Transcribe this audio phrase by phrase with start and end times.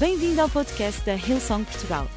[0.00, 2.08] Bem-vindo ao podcast da Hillsong Portugal.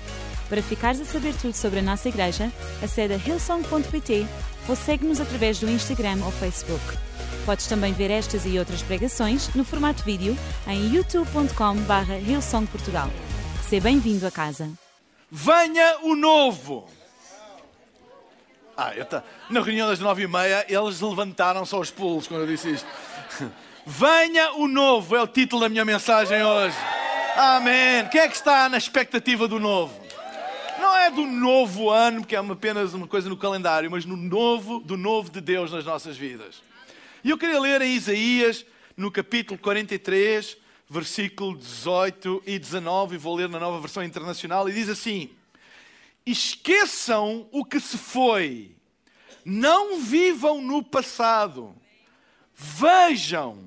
[0.47, 2.49] Para ficares a saber tudo sobre a nossa igreja,
[2.81, 4.25] acede a hillsong.pt
[4.69, 6.81] ou segue-nos através do Instagram ou Facebook.
[7.45, 10.33] Podes também ver estas e outras pregações no formato vídeo
[10.65, 13.09] em youtube.com.br hillsongportugal.
[13.67, 14.69] Seja bem-vindo a casa.
[15.29, 16.87] Venha o novo!
[18.77, 19.21] Ah, eu tá...
[19.49, 22.87] Na reunião das nove e meia, eles levantaram-se aos pulos quando eu disse isto.
[23.85, 26.77] Venha o novo é o título da minha mensagem hoje.
[27.35, 28.07] Amém.
[28.11, 29.99] Quem é que está na expectativa do novo?
[30.79, 34.79] Não é do novo ano, porque é apenas uma coisa no calendário, mas no novo,
[34.79, 36.61] do novo de Deus nas nossas vidas.
[37.23, 38.63] E eu queria ler em Isaías,
[38.95, 44.73] no capítulo 43, versículo 18 e 19, e vou ler na nova versão internacional, e
[44.73, 45.31] diz assim:
[46.23, 48.75] Esqueçam o que se foi,
[49.43, 51.75] não vivam no passado,
[52.53, 53.57] vejam,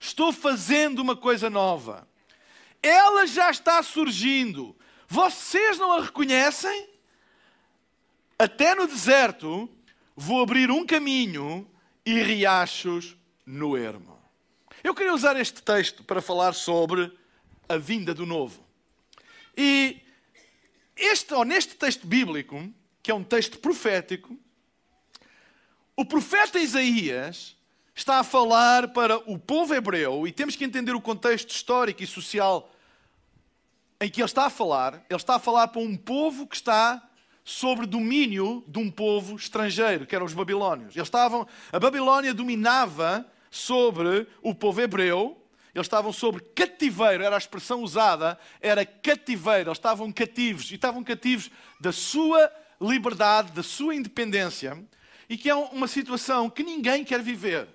[0.00, 2.10] estou fazendo uma coisa nova.
[2.82, 4.76] Ela já está surgindo.
[5.06, 6.88] Vocês não a reconhecem?
[8.38, 9.70] Até no deserto
[10.16, 11.70] vou abrir um caminho
[12.04, 13.16] e riachos
[13.46, 14.18] no ermo.
[14.82, 17.16] Eu queria usar este texto para falar sobre
[17.68, 18.66] a vinda do novo.
[19.56, 20.00] E
[20.96, 22.68] este, ou neste texto bíblico,
[23.02, 24.36] que é um texto profético,
[25.96, 27.56] o profeta Isaías
[27.94, 32.06] está a falar para o povo hebreu, e temos que entender o contexto histórico e
[32.06, 32.71] social
[34.02, 34.94] em que ele está a falar.
[35.08, 37.00] Ele está a falar para um povo que está
[37.44, 40.96] sobre domínio de um povo estrangeiro, que eram os babilónios.
[40.96, 45.40] Eles estavam, a Babilónia dominava sobre o povo hebreu,
[45.72, 51.04] eles estavam sobre cativeiro, era a expressão usada, era cativeiro, eles estavam cativos, e estavam
[51.04, 51.48] cativos
[51.80, 54.84] da sua liberdade, da sua independência,
[55.28, 57.68] e que é uma situação que ninguém quer viver.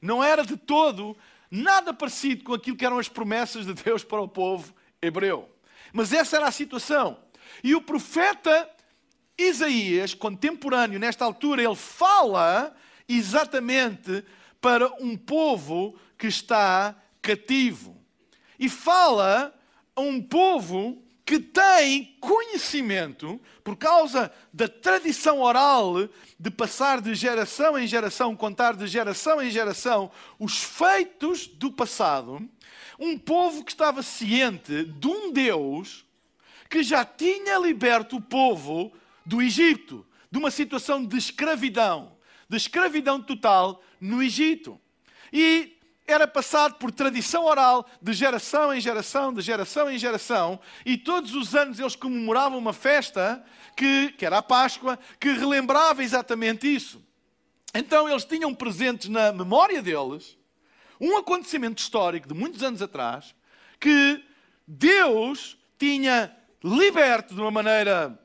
[0.00, 1.16] Não era de todo
[1.50, 5.48] nada parecido com aquilo que eram as promessas de Deus para o povo hebreu.
[5.92, 7.18] Mas essa era a situação.
[7.62, 8.68] E o profeta
[9.36, 12.74] Isaías, contemporâneo nesta altura, ele fala
[13.08, 14.24] exatamente
[14.60, 17.96] para um povo que está cativo.
[18.58, 19.54] E fala
[19.94, 26.08] a um povo que tem conhecimento, por causa da tradição oral
[26.40, 32.48] de passar de geração em geração, contar de geração em geração os feitos do passado,
[32.98, 36.04] um povo que estava ciente de um Deus
[36.68, 38.92] que já tinha liberto o povo
[39.24, 42.12] do Egito, de uma situação de escravidão,
[42.48, 44.80] de escravidão total no Egito.
[45.32, 50.96] E era passado por tradição oral, de geração em geração, de geração em geração, e
[50.96, 53.44] todos os anos eles comemoravam uma festa,
[53.76, 57.06] que, que era a Páscoa, que relembrava exatamente isso.
[57.74, 60.37] Então eles tinham presentes na memória deles
[61.00, 63.34] um acontecimento histórico de muitos anos atrás,
[63.80, 64.24] que
[64.66, 68.18] Deus tinha liberto de uma maneira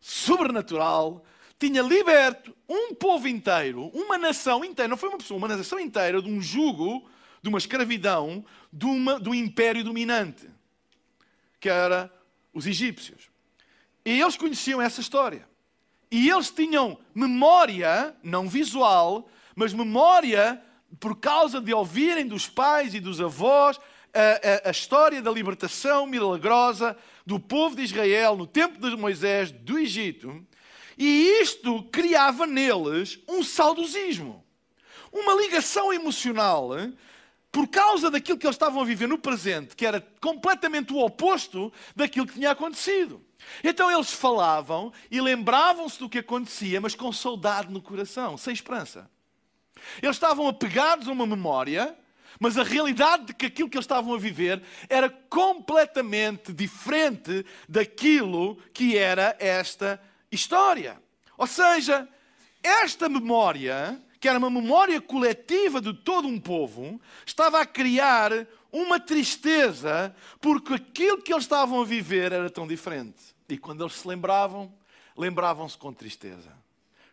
[0.00, 1.24] sobrenatural
[1.58, 6.20] tinha liberto um povo inteiro, uma nação inteira, não foi uma pessoa, uma nação inteira
[6.20, 7.08] de um jugo,
[7.42, 10.48] de uma escravidão, de, uma, de um império dominante,
[11.58, 12.12] que era
[12.52, 13.30] os egípcios.
[14.04, 15.48] E eles conheciam essa história.
[16.10, 20.62] E eles tinham memória, não visual, mas memória
[20.98, 23.78] por causa de ouvirem dos pais e dos avós
[24.14, 29.50] a, a, a, história da libertação milagrosa do povo de Israel no tempo de Moisés
[29.50, 30.44] do Egito.
[30.96, 34.42] E isto criava neles um saudosismo,
[35.12, 36.70] uma ligação emocional
[37.52, 41.72] por causa daquilo que eles estavam a viver no presente, que era completamente o oposto
[41.94, 43.22] daquilo que tinha acontecido.
[43.62, 49.10] Então eles falavam e lembravam-se do que acontecia, mas com saudade no coração, sem esperança.
[50.02, 51.96] Eles estavam apegados a uma memória,
[52.38, 58.56] mas a realidade de que aquilo que eles estavam a viver era completamente diferente daquilo
[58.72, 60.00] que era esta
[60.30, 61.00] história.
[61.38, 62.08] Ou seja,
[62.62, 68.32] esta memória, que era uma memória coletiva de todo um povo, estava a criar
[68.72, 73.34] uma tristeza porque aquilo que eles estavam a viver era tão diferente.
[73.48, 74.72] E quando eles se lembravam,
[75.16, 76.55] lembravam-se com tristeza.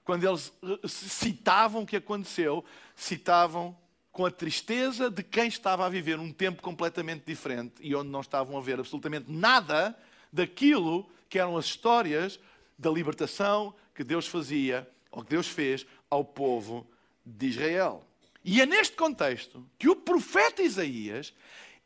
[0.03, 2.63] Quando eles eh, citavam o que aconteceu,
[2.95, 3.77] citavam
[4.11, 8.21] com a tristeza de quem estava a viver um tempo completamente diferente e onde não
[8.21, 9.97] estavam a ver absolutamente nada
[10.31, 12.39] daquilo que eram as histórias
[12.77, 16.87] da libertação que Deus fazia, ou que Deus fez ao povo
[17.25, 18.05] de Israel.
[18.43, 21.33] E é neste contexto que o profeta Isaías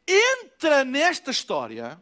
[0.08, 2.02] entra nesta história,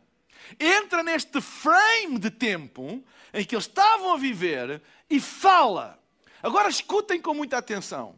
[0.60, 3.04] entra neste frame de tempo
[3.34, 6.00] em que eles estavam a viver e fala.
[6.46, 8.16] Agora escutem com muita atenção.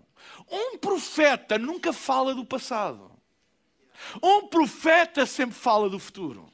[0.52, 3.10] Um profeta nunca fala do passado.
[4.22, 6.52] Um profeta sempre fala do futuro.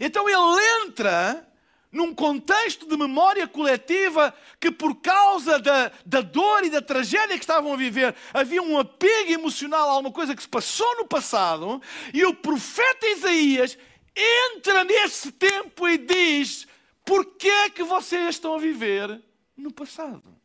[0.00, 1.46] Então ele entra
[1.92, 7.44] num contexto de memória coletiva que, por causa da, da dor e da tragédia que
[7.44, 11.82] estavam a viver, havia um apego emocional a alguma coisa que se passou no passado,
[12.14, 13.76] e o profeta Isaías
[14.16, 16.66] entra nesse tempo e diz:
[17.04, 19.20] Por que é que vocês estão a viver
[19.54, 20.43] no passado?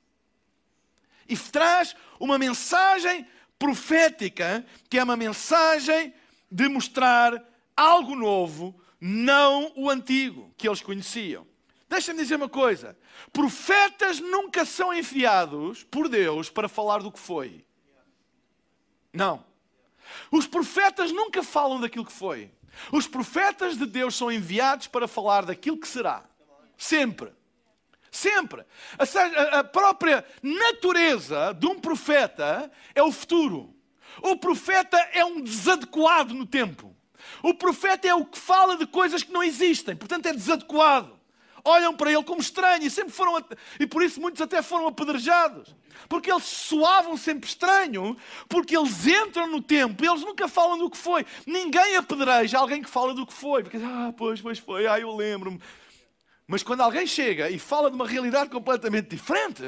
[1.30, 3.26] E traz uma mensagem
[3.58, 6.14] profética, que é uma mensagem
[6.52, 7.42] de mostrar
[7.78, 11.48] algo novo não o antigo que eles conheciam.
[11.88, 12.98] Deixa-me dizer uma coisa:
[13.32, 17.66] profetas nunca são enviados por Deus para falar do que foi.
[19.14, 19.46] Não.
[20.32, 22.52] Os profetas nunca falam daquilo que foi.
[22.92, 26.24] Os profetas de Deus são enviados para falar daquilo que será.
[26.78, 27.32] Sempre.
[28.12, 28.66] Sempre.
[29.52, 33.74] A própria natureza de um profeta é o futuro.
[34.22, 36.96] O profeta é um desadequado no tempo.
[37.44, 41.18] O profeta é o que fala de coisas que não existem, portanto é desadequado.
[41.64, 43.44] Olham para ele como estranho e sempre foram
[43.80, 45.76] e por isso muitos até foram apedrejados.
[46.08, 48.16] Porque eles soavam sempre estranho,
[48.48, 51.26] porque eles entram no tempo, eles nunca falam do que foi.
[51.46, 55.14] Ninguém apedreja alguém que fala do que foi, porque ah, pois, pois foi, ah, eu
[55.16, 55.60] lembro-me.
[56.50, 59.64] Mas quando alguém chega e fala de uma realidade completamente diferente,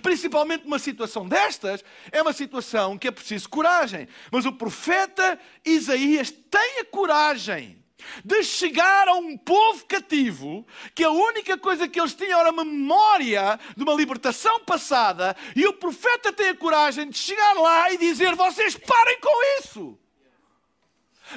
[0.00, 4.06] Principalmente numa situação destas, é uma situação que é preciso coragem.
[4.30, 7.82] Mas o profeta Isaías tem a coragem
[8.24, 10.64] de chegar a um povo cativo
[10.94, 15.66] que a única coisa que eles tinham era uma memória de uma libertação passada, e
[15.66, 19.98] o profeta tem a coragem de chegar lá e dizer: Vocês parem com isso!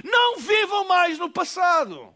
[0.04, 2.14] Não vivam mais no passado.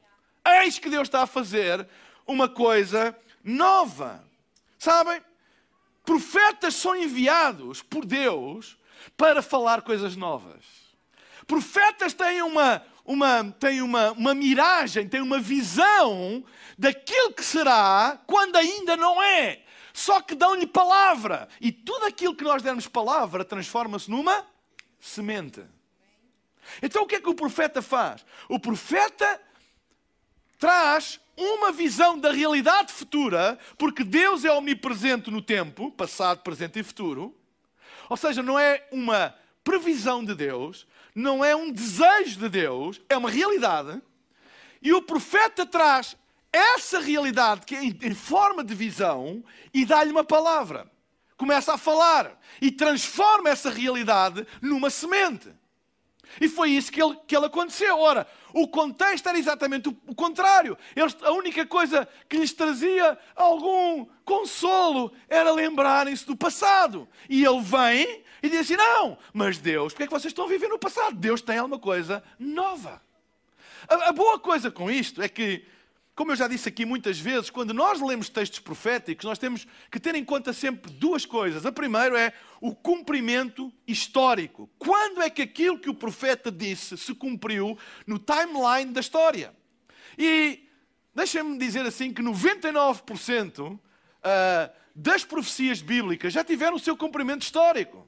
[0.62, 1.88] Eis que Deus está a fazer
[2.30, 4.24] uma coisa nova.
[4.78, 5.22] Sabem?
[6.06, 8.78] Profetas são enviados por Deus
[9.18, 10.64] para falar coisas novas.
[11.46, 16.44] Profetas têm uma, uma, têm uma, uma miragem, têm uma visão
[16.78, 19.64] daquilo que será quando ainda não é.
[19.92, 21.50] Só que dão-lhe palavra.
[21.60, 24.46] E tudo aquilo que nós dermos palavra transforma-se numa
[25.00, 25.64] semente.
[26.82, 28.24] Então o que é que o profeta faz?
[28.48, 29.42] O profeta
[30.60, 36.84] traz uma visão da realidade futura, porque Deus é omnipresente no tempo, passado, presente e
[36.84, 37.36] futuro.
[38.10, 39.34] Ou seja, não é uma
[39.64, 44.02] previsão de Deus, não é um desejo de Deus, é uma realidade.
[44.82, 46.16] E o profeta traz
[46.52, 49.44] essa realidade que é em forma de visão
[49.74, 50.90] e dá-lhe uma palavra.
[51.38, 55.50] Começa a falar e transforma essa realidade numa semente.
[56.40, 57.98] E foi isso que ele, que ele aconteceu.
[57.98, 60.78] Ora, o contexto era exatamente o, contrário.
[60.96, 67.08] Eles, a única coisa que lhes trazia algum consolo era lembrarem-se do passado.
[67.30, 70.50] E ele vem e diz assim: Não, mas Deus, porque é que vocês estão a
[70.50, 71.16] viver no passado?
[71.16, 73.02] Deus tem alguma coisa nova.
[73.88, 75.66] A, a boa coisa com isto é que
[76.20, 80.02] como eu já disse aqui muitas vezes, quando nós lemos textos proféticos, nós temos que
[80.02, 81.66] ter em conta sempre duas coisas.
[81.66, 84.70] A primeira é o cumprimento histórico.
[84.78, 89.56] Quando é que aquilo que o profeta disse se cumpriu no timeline da história?
[90.18, 90.68] E
[91.16, 93.80] deixem-me dizer assim que 99%
[94.22, 98.06] ah, das profecias bíblicas já tiveram o seu cumprimento histórico.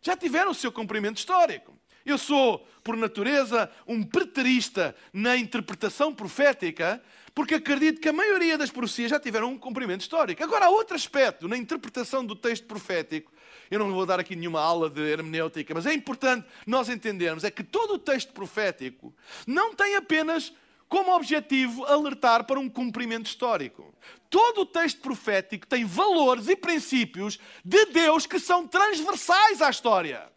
[0.00, 1.78] Já tiveram o seu cumprimento histórico.
[2.08, 7.02] Eu sou, por natureza, um preterista na interpretação profética,
[7.38, 10.42] porque acredito que a maioria das profecias já tiveram um cumprimento histórico.
[10.42, 13.32] Agora, há outro aspecto na interpretação do texto profético.
[13.70, 17.50] Eu não vou dar aqui nenhuma aula de hermenêutica, mas é importante nós entendermos é
[17.52, 19.14] que todo o texto profético
[19.46, 20.52] não tem apenas
[20.88, 23.94] como objetivo alertar para um cumprimento histórico.
[24.28, 30.28] Todo o texto profético tem valores e princípios de Deus que são transversais à história.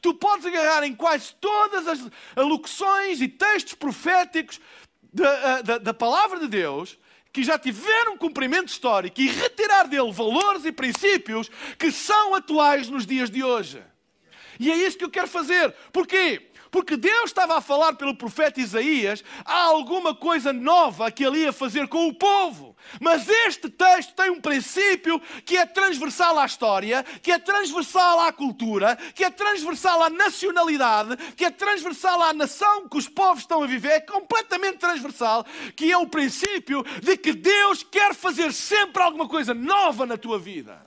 [0.00, 2.00] Tu podes agarrar em quase todas as
[2.34, 4.58] alocuções e textos proféticos
[5.22, 6.98] da, da, da palavra de Deus
[7.32, 13.06] que já tiveram cumprimento histórico e retirar dele valores e princípios que são atuais nos
[13.06, 13.82] dias de hoje.
[14.58, 15.74] E é isso que eu quero fazer.
[15.92, 16.50] Porquê?
[16.70, 21.52] Porque Deus estava a falar pelo profeta Isaías, há alguma coisa nova que ele ia
[21.52, 22.75] fazer com o povo.
[23.00, 28.32] Mas este texto tem um princípio que é transversal à história, que é transversal à
[28.32, 33.62] cultura, que é transversal à nacionalidade, que é transversal à nação que os povos estão
[33.62, 39.02] a viver, é completamente transversal, que é o princípio de que Deus quer fazer sempre
[39.02, 40.84] alguma coisa nova na tua vida.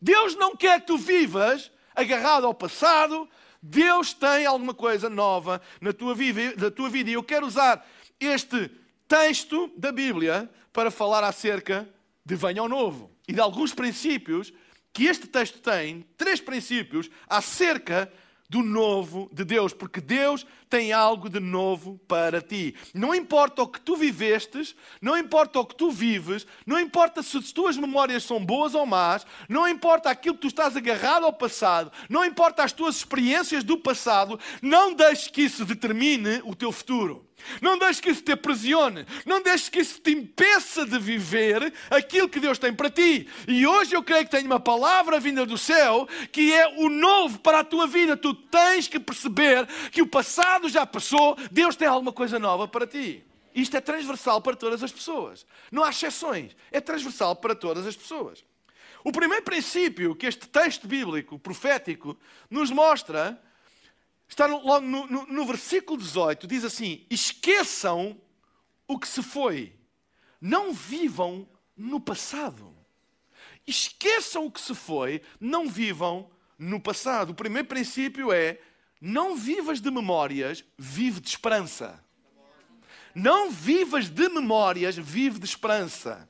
[0.00, 3.28] Deus não quer que tu vivas agarrado ao passado,
[3.60, 7.10] Deus tem alguma coisa nova na tua vida, na tua vida.
[7.10, 7.84] E eu quero usar
[8.20, 8.70] este
[9.08, 11.88] texto da Bíblia para falar acerca
[12.24, 14.52] de venho ao novo e de alguns princípios
[14.92, 18.12] que este texto tem, três princípios acerca
[18.50, 22.74] do novo de Deus, porque Deus tem algo de novo para ti.
[22.94, 27.36] Não importa o que tu vivestes, não importa o que tu vives, não importa se
[27.38, 31.32] as tuas memórias são boas ou más, não importa aquilo que tu estás agarrado ao
[31.32, 36.72] passado, não importa as tuas experiências do passado, não deixes que isso determine o teu
[36.72, 37.28] futuro.
[37.60, 39.06] Não deixes que isso te aprisione.
[39.24, 43.28] Não deixes que isso te impeça de viver aquilo que Deus tem para ti.
[43.46, 47.38] E hoje eu creio que tenho uma palavra vinda do céu que é o novo
[47.38, 48.16] para a tua vida.
[48.16, 52.86] Tu tens que perceber que o passado já passou, Deus tem alguma coisa nova para
[52.86, 53.22] ti.
[53.54, 55.44] Isto é transversal para todas as pessoas.
[55.70, 56.56] Não há exceções.
[56.70, 58.44] É transversal para todas as pessoas.
[59.04, 62.16] O primeiro princípio que este texto bíblico, profético,
[62.50, 63.40] nos mostra
[64.28, 68.20] está logo no, no, no versículo 18, diz assim: Esqueçam
[68.86, 69.74] o que se foi,
[70.40, 72.74] não vivam no passado.
[73.66, 77.30] Esqueçam o que se foi, não vivam no passado.
[77.30, 78.60] O primeiro princípio é:
[79.00, 82.02] não vivas de memórias, vive de esperança.
[83.14, 86.28] Não vivas de memórias, vive de esperança.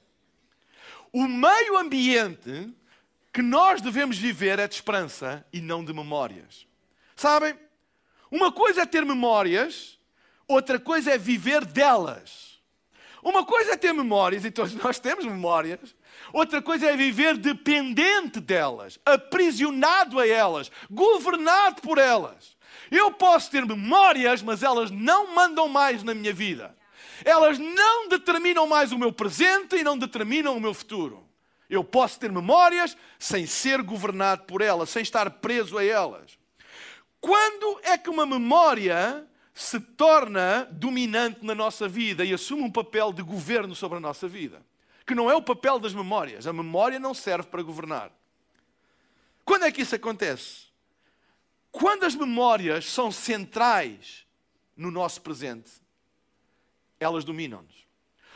[1.13, 2.73] O meio ambiente
[3.33, 6.67] que nós devemos viver é de esperança e não de memórias.
[7.17, 7.55] Sabem?
[8.31, 9.99] Uma coisa é ter memórias,
[10.47, 12.61] outra coisa é viver delas.
[13.23, 15.95] Uma coisa é ter memórias, e todos nós temos memórias.
[16.33, 22.57] Outra coisa é viver dependente delas, aprisionado a elas, governado por elas.
[22.91, 26.77] Eu posso ter memórias, mas elas não mandam mais na minha vida.
[27.25, 31.27] Elas não determinam mais o meu presente e não determinam o meu futuro.
[31.69, 36.39] Eu posso ter memórias sem ser governado por elas, sem estar preso a elas.
[37.21, 43.13] Quando é que uma memória se torna dominante na nossa vida e assume um papel
[43.13, 44.63] de governo sobre a nossa vida?
[45.05, 46.47] Que não é o papel das memórias.
[46.47, 48.11] A memória não serve para governar.
[49.45, 50.68] Quando é que isso acontece?
[51.71, 54.27] Quando as memórias são centrais
[54.77, 55.71] no nosso presente,
[56.99, 57.87] elas dominam-nos.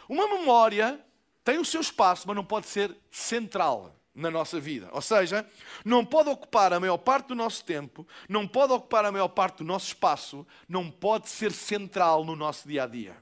[0.09, 1.01] Uma memória
[1.45, 4.89] tem o seu espaço, mas não pode ser central na nossa vida.
[4.93, 5.47] Ou seja,
[5.85, 9.59] não pode ocupar a maior parte do nosso tempo, não pode ocupar a maior parte
[9.59, 13.17] do nosso espaço, não pode ser central no nosso dia a dia.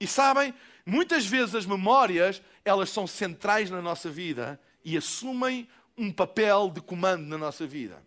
[0.00, 0.52] E sabem,
[0.84, 6.80] muitas vezes as memórias, elas são centrais na nossa vida e assumem um papel de
[6.80, 8.02] comando na nossa vida.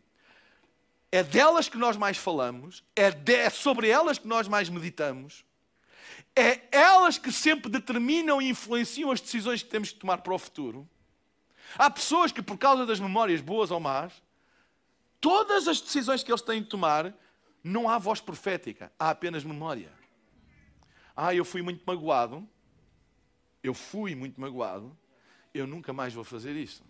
[1.16, 5.46] É delas que nós mais falamos, é, de, é sobre elas que nós mais meditamos,
[6.36, 10.38] é elas que sempre determinam e influenciam as decisões que temos que tomar para o
[10.38, 10.86] futuro.
[11.78, 14.12] Há pessoas que, por causa das memórias boas ou más,
[15.22, 17.14] todas as decisões que eles têm de tomar,
[17.64, 19.94] não há voz profética, há apenas memória.
[21.16, 22.46] Ah, eu fui muito magoado,
[23.64, 24.94] eu fui muito magoado,
[25.54, 26.84] eu nunca mais vou fazer isso.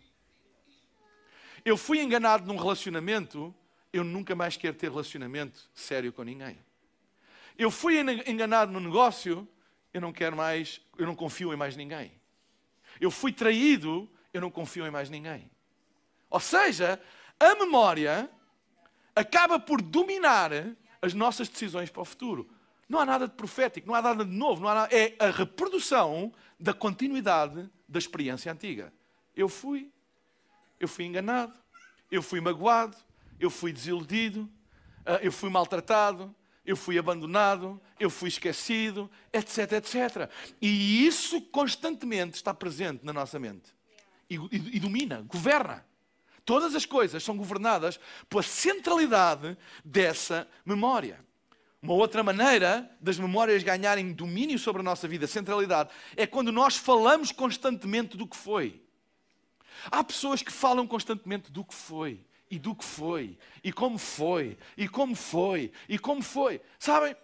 [1.63, 3.53] Eu fui enganado num relacionamento,
[3.95, 6.57] eu nunca mais quero ter relacionamento sério com ninguém.
[7.57, 7.97] Eu fui
[8.27, 9.47] enganado no negócio,
[9.93, 12.11] eu não quero mais, eu não confio em mais ninguém.
[12.99, 15.49] Eu fui traído, eu não confio em mais ninguém.
[16.29, 17.01] Ou seja,
[17.39, 18.29] a memória
[19.15, 20.51] acaba por dominar
[21.01, 22.49] as nossas decisões para o futuro.
[22.89, 25.29] Não há nada de profético, não há nada de novo, não há nada, é a
[25.29, 28.93] reprodução da continuidade da experiência antiga.
[29.33, 29.89] Eu fui,
[30.81, 31.57] eu fui enganado,
[32.11, 32.97] eu fui magoado,
[33.39, 34.49] eu fui desiludido,
[35.05, 36.33] ah, eu fui maltratado,
[36.65, 40.29] eu fui abandonado, eu fui esquecido, etc, etc.
[40.61, 43.75] E isso constantemente está presente na nossa mente
[44.29, 45.85] e, e, e domina, governa.
[46.43, 47.99] Todas as coisas são governadas
[48.29, 51.23] pela centralidade dessa memória.
[51.81, 56.75] Uma outra maneira das memórias ganharem domínio sobre a nossa vida, centralidade, é quando nós
[56.75, 58.81] falamos constantemente do que foi.
[59.91, 64.57] Há pessoas que falam constantemente do que foi, e do que foi, e como foi,
[64.77, 66.61] e como foi, e como foi.
[66.77, 67.15] Sabem?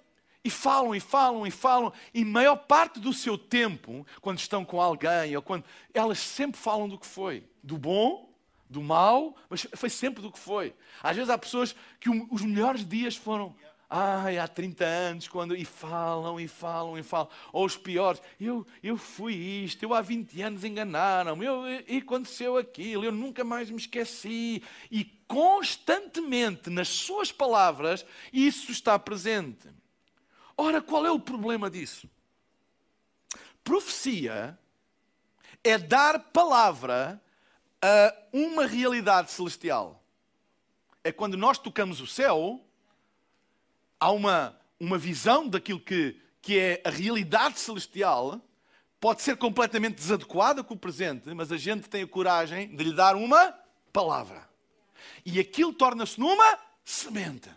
[0.44, 4.82] E falam, e falam, e falam, e maior parte do seu tempo, quando estão com
[4.82, 5.63] alguém, ou quando.
[5.94, 7.44] Elas sempre falam do que foi.
[7.62, 8.34] Do bom,
[8.68, 10.74] do mal, mas foi sempre do que foi.
[11.04, 13.56] Às vezes há pessoas que os melhores dias foram.
[13.93, 15.53] Ai, há 30 anos, quando.
[15.53, 17.27] E falam, e falam, e falam.
[17.51, 18.21] Ou os piores.
[18.39, 21.45] Eu, eu fui isto, eu há 20 anos enganaram-me,
[21.86, 24.63] e aconteceu aquilo, eu nunca mais me esqueci.
[24.89, 29.67] E constantemente, nas suas palavras, isso está presente.
[30.55, 32.10] Ora, qual é o problema disso?
[33.62, 34.57] Profecia
[35.65, 37.21] é dar palavra
[37.81, 40.01] a uma realidade celestial.
[41.03, 42.65] É quando nós tocamos o céu,
[44.01, 48.41] há uma, uma visão daquilo que, que é a realidade celestial,
[49.00, 52.93] pode ser completamente desadequada com o presente, mas a gente tem a coragem de lhe
[52.93, 53.55] dar uma
[53.93, 54.50] palavra.
[55.24, 57.50] E aquilo torna-se numa semente.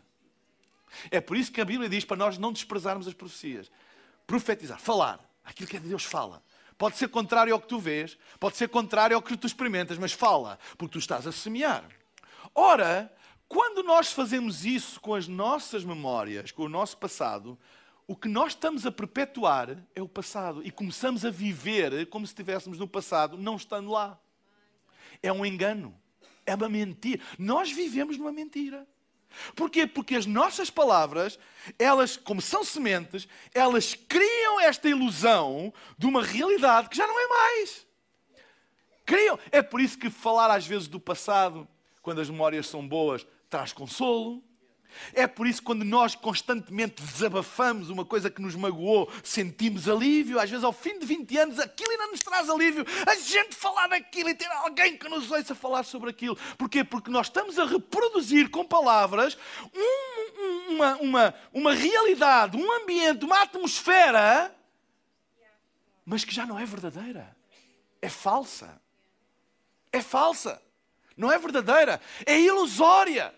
[1.11, 3.71] É por isso que a Bíblia diz para nós não desprezarmos as profecias.
[4.27, 6.43] Profetizar, falar, aquilo que é de Deus fala.
[6.77, 10.13] Pode ser contrário ao que tu vês, pode ser contrário ao que tu experimentas, mas
[10.13, 11.85] fala, porque tu estás a semear.
[12.55, 13.11] Ora,
[13.49, 17.59] quando nós fazemos isso com as nossas memórias, com o nosso passado,
[18.07, 22.33] o que nós estamos a perpetuar é o passado e começamos a viver como se
[22.33, 24.19] estivéssemos no passado, não estando lá.
[25.23, 25.95] É um engano,
[26.45, 27.23] é uma mentira.
[27.39, 28.87] Nós vivemos numa mentira.
[29.57, 29.87] Porquê?
[29.87, 31.39] Porque as nossas palavras,
[31.79, 37.27] elas, como são sementes, elas criam esta ilusão de uma realidade que já não é
[37.27, 37.87] mais.
[39.05, 39.39] Criam.
[39.51, 41.67] É por isso que falar às vezes do passado,
[42.03, 44.43] quando as memórias são boas, traz consolo.
[45.13, 50.41] É por isso que quando nós constantemente desabafamos uma coisa que nos magoou, sentimos alívio.
[50.41, 52.85] Às vezes, ao fim de 20 anos, aquilo ainda nos traz alívio.
[53.07, 56.37] A gente falar daquilo e ter alguém que nos ouça falar sobre aquilo.
[56.59, 56.83] Porquê?
[56.83, 59.39] Porque nós estamos a reproduzir com palavras
[59.73, 64.53] um, uma, uma, uma realidade, um ambiente, uma atmosfera,
[66.05, 67.37] mas que já não é verdadeira.
[68.03, 68.81] É falsa.
[69.93, 70.61] É falsa.
[71.17, 72.01] Não é verdadeira.
[72.27, 73.33] É ilusória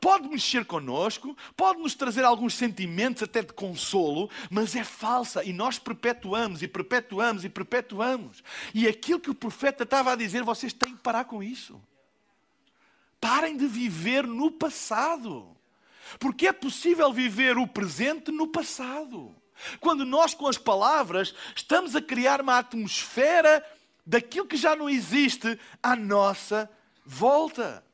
[0.00, 5.52] pode mexer connosco, pode nos trazer alguns sentimentos até de consolo, mas é falsa e
[5.52, 8.42] nós perpetuamos e perpetuamos e perpetuamos.
[8.74, 11.80] E aquilo que o profeta estava a dizer, vocês têm que parar com isso.
[13.20, 15.56] Parem de viver no passado.
[16.18, 19.34] Porque é possível viver o presente no passado.
[19.80, 23.64] Quando nós, com as palavras, estamos a criar uma atmosfera
[24.06, 26.70] daquilo que já não existe à nossa
[27.04, 27.84] volta.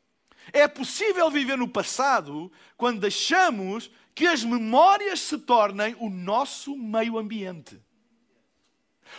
[0.52, 7.18] É possível viver no passado quando deixamos que as memórias se tornem o nosso meio
[7.18, 7.80] ambiente.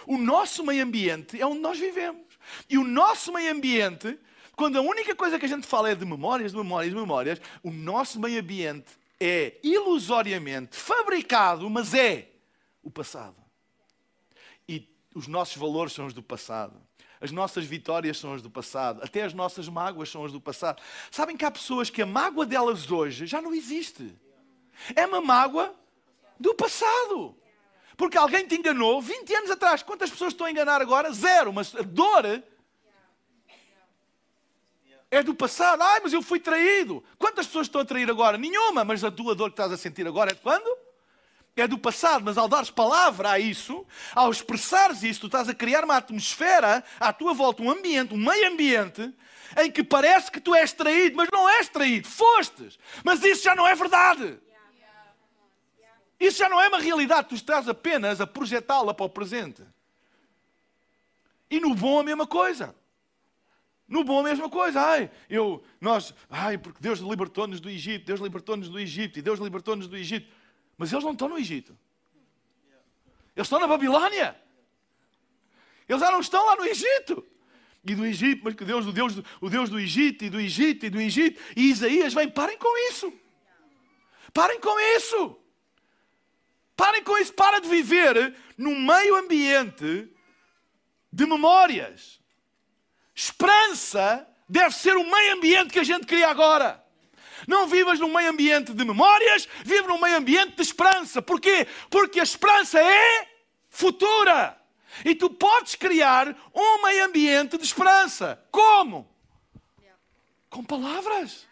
[0.07, 2.25] O nosso meio ambiente é onde nós vivemos.
[2.69, 4.17] E o nosso meio ambiente,
[4.55, 7.41] quando a única coisa que a gente fala é de memórias, de memórias, de memórias,
[7.63, 12.29] o nosso meio ambiente é ilusoriamente fabricado, mas é
[12.83, 13.37] o passado.
[14.67, 16.84] E os nossos valores são os do passado.
[17.21, 20.81] As nossas vitórias são as do passado, até as nossas mágoas são as do passado.
[21.09, 24.13] Sabem que há pessoas que a mágoa delas hoje já não existe.
[24.95, 25.73] É uma mágoa
[26.39, 27.35] do passado.
[27.97, 29.81] Porque alguém te enganou 20 anos atrás.
[29.81, 31.11] Quantas pessoas estão a enganar agora?
[31.11, 31.53] Zero.
[31.53, 32.43] Mas a dor
[35.09, 35.81] é do passado.
[35.81, 37.03] Ai, mas eu fui traído.
[37.17, 38.37] Quantas pessoas estão a trair agora?
[38.37, 38.83] Nenhuma.
[38.83, 40.84] Mas a tua dor que estás a sentir agora é de quando?
[41.61, 45.53] É do passado, mas ao dares palavra a isso, ao expressares isso, tu estás a
[45.53, 49.13] criar uma atmosfera à tua volta, um ambiente, um meio ambiente,
[49.57, 52.77] em que parece que tu és traído, mas não és traído, fostes.
[53.03, 54.37] Mas isso já não é verdade.
[56.19, 59.63] Isso já não é uma realidade, tu estás apenas a projetá-la para o presente.
[61.49, 62.75] E no bom a mesma coisa.
[63.87, 64.81] No bom a mesma coisa.
[64.81, 69.39] Ai, eu, nós, ai, porque Deus libertou-nos do Egito, Deus libertou-nos do Egito, e Deus
[69.39, 70.27] libertou-nos do Egito.
[70.77, 71.77] Mas eles não estão no Egito.
[73.35, 74.35] Eles estão na Babilônia.
[75.87, 77.25] Eles já não estão lá no Egito.
[77.83, 80.85] E do Egito, mas que Deus, o Deus, o Deus do Egito e do Egito
[80.85, 81.39] e do Egito.
[81.55, 83.13] E Isaías vem, parem com isso.
[84.33, 85.37] Parem com isso.
[86.75, 87.33] Parem com isso.
[87.33, 90.09] Para de viver num meio ambiente
[91.11, 92.19] de memórias.
[93.13, 96.84] Esperança deve ser o meio ambiente que a gente cria agora.
[97.47, 101.21] Não vivas num meio ambiente de memórias, vive num meio ambiente de esperança.
[101.21, 101.67] Porquê?
[101.89, 103.27] Porque a esperança é
[103.69, 104.57] futura.
[105.03, 108.41] E tu podes criar um meio ambiente de esperança.
[108.51, 109.09] Como?
[110.49, 111.45] Com palavras.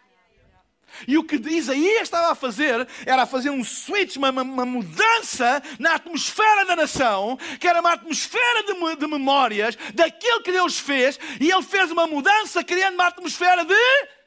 [1.06, 5.94] E o que Isaías estava a fazer era fazer um switch, uma, uma, mudança na
[5.94, 11.50] atmosfera da nação, que era uma atmosfera de, de memórias daquilo que Deus fez, e
[11.50, 13.74] ele fez uma mudança criando uma atmosfera de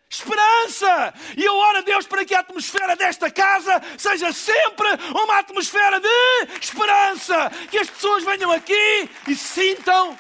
[0.10, 1.14] Esperança!
[1.36, 6.00] E eu oro a Deus para que a atmosfera desta casa seja sempre uma atmosfera
[6.00, 7.50] de esperança.
[7.70, 10.18] Que as pessoas venham aqui e sintam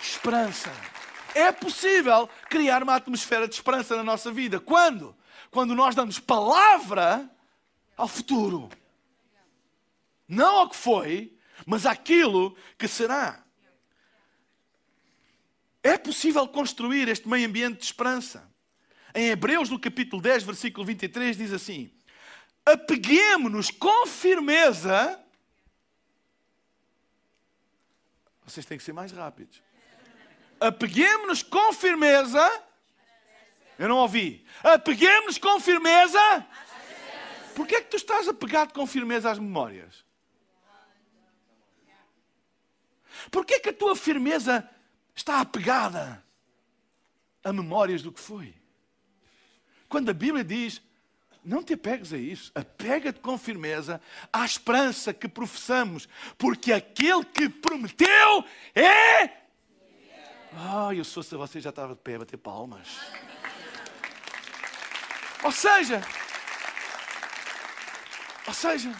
[0.00, 0.72] esperança.
[1.34, 4.58] É possível criar uma atmosfera de esperança na nossa vida.
[4.58, 5.14] Quando?
[5.50, 7.28] Quando nós damos palavra
[7.94, 8.70] ao futuro.
[10.26, 13.44] Não ao que foi, mas àquilo que será.
[15.82, 18.55] É possível construir este meio ambiente de esperança
[19.16, 21.90] em Hebreus, no capítulo 10, versículo 23, diz assim:
[22.66, 25.18] Apeguemos-nos com firmeza.
[28.44, 29.62] Vocês têm que ser mais rápidos.
[30.60, 32.62] Apeguemos-nos com firmeza.
[33.78, 34.44] Eu não ouvi.
[34.62, 36.46] Apeguemos-nos com firmeza.
[37.54, 40.04] Porquê é que tu estás apegado com firmeza às memórias?
[43.30, 44.68] Porquê é que a tua firmeza
[45.14, 46.22] está apegada
[47.42, 48.54] a memórias do que foi?
[49.88, 50.82] Quando a Bíblia diz
[51.44, 52.50] Não te apegues a isso.
[52.54, 54.00] Apega-te com firmeza
[54.32, 58.44] à esperança que professamos, porque aquele que prometeu
[58.74, 59.46] é.
[60.58, 62.88] Ah, oh, eu se fosse a você já estava de pé a bater palmas.
[65.44, 66.02] Ou seja,
[68.46, 68.90] ou seja,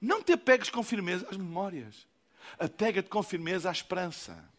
[0.00, 2.06] não te apegues com firmeza às memórias.
[2.58, 4.51] Apega-te com firmeza à esperança.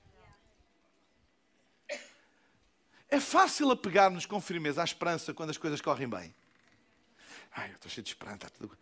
[3.14, 6.34] É fácil apegar-nos com firmeza à esperança quando as coisas correm bem.
[7.56, 8.50] Ai, eu estou cheio de esperança.
[8.50, 8.76] Tudo...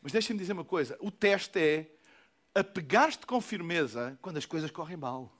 [0.00, 1.90] Mas deixem-me dizer uma coisa: o teste é
[2.58, 5.30] apegar-te com firmeza quando as coisas correm mal.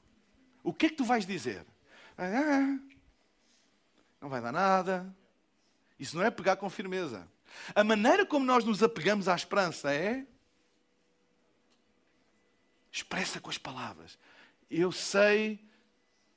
[0.63, 1.65] O que é que tu vais dizer?
[2.19, 2.79] Ah,
[4.21, 5.17] não vai dar nada.
[5.99, 7.27] Isso não é pegar com firmeza.
[7.75, 10.27] A maneira como nós nos apegamos à esperança é
[12.93, 14.19] expressa com as palavras.
[14.71, 15.66] Eu sei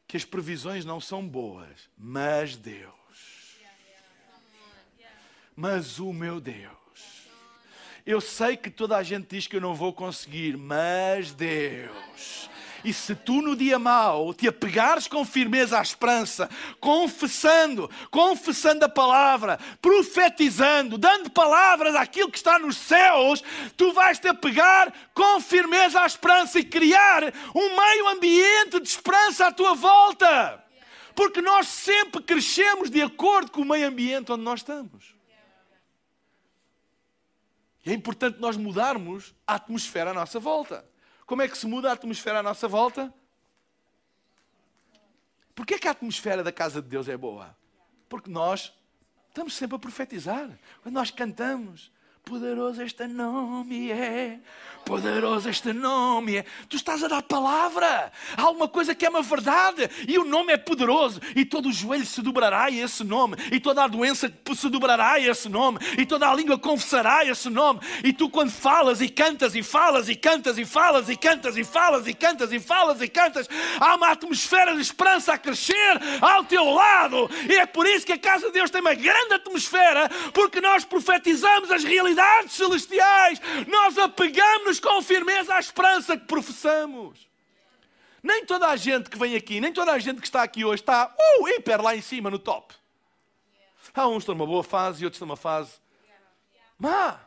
[0.10, 2.90] que as previsões não são boas, mas Deus.
[5.56, 7.30] Mas o meu Deus.
[8.04, 12.50] Eu sei que toda a gente diz que eu não vou conseguir, mas Deus
[12.84, 18.90] e se tu no dia mau te apegares com firmeza à esperança, confessando, confessando a
[18.90, 23.44] palavra, profetizando, dando palavras àquilo que está nos céus,
[23.76, 29.48] tu vais te apegar com firmeza à esperança e criar um meio ambiente de esperança
[29.48, 30.64] à tua volta.
[31.16, 35.14] Porque nós sempre crescemos de acordo com o meio ambiente onde nós estamos.
[37.86, 40.89] É importante nós mudarmos a atmosfera à nossa volta.
[41.30, 43.14] Como é que se muda a atmosfera à nossa volta?
[45.54, 47.56] Porquê que a atmosfera da casa de Deus é boa?
[48.10, 48.74] Porque nós
[49.28, 50.50] estamos sempre a profetizar.
[50.82, 51.92] Quando nós cantamos,
[52.24, 54.38] Poderoso este nome é,
[54.86, 56.46] poderoso este nome é.
[56.68, 60.54] Tu estás a dar palavra, há alguma coisa que é uma verdade, e o nome
[60.54, 64.32] é poderoso, e todo o joelho se dobrará a esse nome, e toda a doença
[64.56, 67.80] se dobrará a esse nome, e toda a língua confessará esse nome.
[68.04, 71.64] E tu, quando falas e cantas e falas e cantas e falas e cantas e
[71.64, 76.44] falas e cantas e falas e cantas, há uma atmosfera de esperança a crescer ao
[76.44, 80.10] teu lado, e é por isso que a casa de Deus tem uma grande atmosfera,
[80.32, 87.28] porque nós profetizamos as realidades realidades celestiais, nós apegamos-nos com firmeza à esperança que professamos.
[88.22, 90.82] Nem toda a gente que vem aqui, nem toda a gente que está aqui hoje
[90.82, 92.74] está uh, hiper lá em cima, no top.
[93.94, 95.74] Há uns que estão numa boa fase e outros estão numa fase
[96.78, 97.20] má.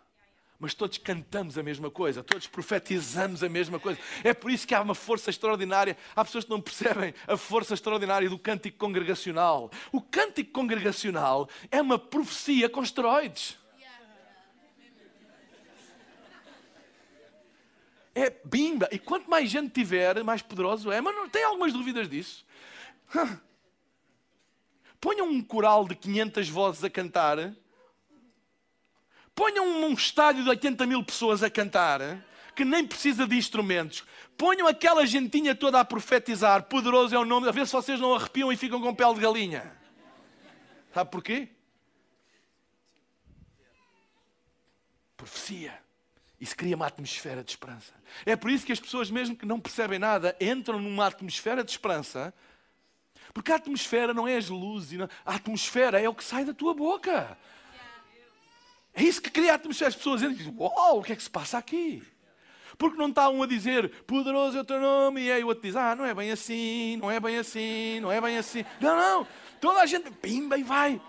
[0.59, 3.99] Mas todos cantamos a mesma coisa, todos profetizamos a mesma coisa.
[4.23, 5.97] É por isso que há uma força extraordinária.
[6.15, 9.73] Há pessoas que não percebem a força extraordinária do cântico congregacional.
[9.91, 13.59] O cântico congregacional é uma profecia com esteroides.
[18.15, 18.89] É bimba.
[18.93, 21.01] E quanto mais gente tiver, mais poderoso é.
[21.01, 22.45] Mas não tem algumas dúvidas disso.
[25.01, 27.53] Ponham um coral de 500 vozes a cantar.
[29.35, 34.05] Ponham um estádio de 80 mil pessoas a cantar, que nem precisa de instrumentos.
[34.37, 36.65] Ponham aquela gentinha toda a profetizar.
[36.65, 37.49] Poderoso é o nome.
[37.49, 39.77] A ver se vocês não arrepiam e ficam com pele de galinha.
[40.93, 41.49] Sabe porquê?
[45.17, 45.82] Profecia.
[46.43, 47.93] Isso cria uma atmosfera de esperança.
[48.27, 51.71] É por isso que as pessoas, mesmo que não percebem nada, entram numa atmosfera de
[51.71, 52.35] esperança.
[53.33, 56.75] Porque a atmosfera não é as luzes, a atmosfera é o que sai da tua
[56.75, 57.39] boca.
[58.93, 59.91] É isso que cria a atmosfera.
[59.91, 62.03] As pessoas dizem: Uau, o que é que se passa aqui?
[62.77, 65.63] Porque não está um a dizer poderoso é o teu nome, e aí o outro
[65.63, 68.65] diz: Ah, não é bem assim, não é bem assim, não é bem assim.
[68.81, 69.29] Não, não.
[69.61, 71.01] Toda a gente, pimba e vai.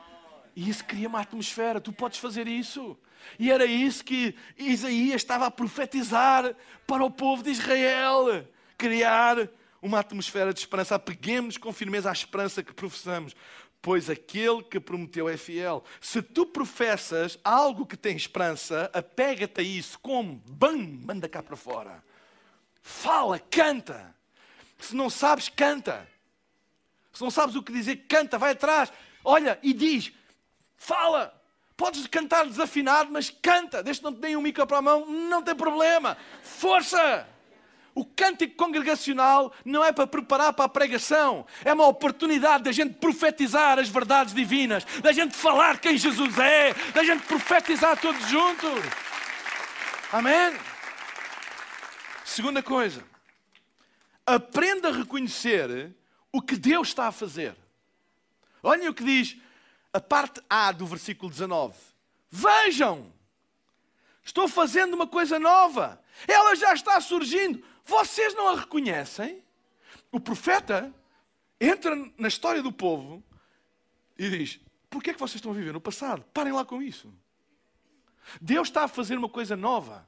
[0.56, 1.82] E isso cria uma atmosfera.
[1.82, 2.96] Tu podes fazer isso.
[3.38, 6.56] E era isso que Isaías estava a profetizar
[6.86, 8.48] para o povo de Israel.
[8.78, 9.50] Criar
[9.82, 10.96] uma atmosfera de esperança.
[10.96, 13.36] Apeguemos com firmeza à esperança que professamos.
[13.82, 15.84] Pois aquele que prometeu é fiel.
[16.00, 20.00] Se tu professas algo que tem esperança, apega-te a isso.
[20.00, 20.42] Como?
[20.48, 21.02] Bam!
[21.06, 22.02] Manda cá para fora.
[22.82, 24.16] Fala, canta.
[24.80, 26.08] Se não sabes, canta.
[27.12, 28.92] Se não sabes o que dizer, canta, vai atrás.
[29.24, 30.12] Olha e diz:
[30.76, 31.42] fala.
[31.76, 33.82] Podes cantar desafinado, mas canta.
[33.82, 36.18] Desde que não te deem um micro para a mão, não tem problema.
[36.44, 37.28] Força!
[37.96, 42.96] O cântico congregacional não é para preparar para a pregação, é uma oportunidade da gente
[42.96, 48.72] profetizar as verdades divinas, da gente falar quem Jesus é, da gente profetizar todos juntos.
[50.12, 50.58] Amém?
[52.26, 53.04] Segunda coisa,
[54.26, 55.96] aprenda a reconhecer
[56.32, 57.56] o que Deus está a fazer.
[58.64, 59.38] Olhem o que diz
[59.93, 61.77] a parte A do versículo 19.
[62.29, 63.13] Vejam,
[64.23, 69.43] estou fazendo uma coisa nova, ela já está surgindo, vocês não a reconhecem?
[70.12, 70.93] O profeta
[71.60, 73.23] entra na história do povo
[74.17, 76.23] e diz: Porquê é que vocês estão a viver no passado?
[76.34, 77.13] Parem lá com isso.
[78.41, 80.06] Deus está a fazer uma coisa nova.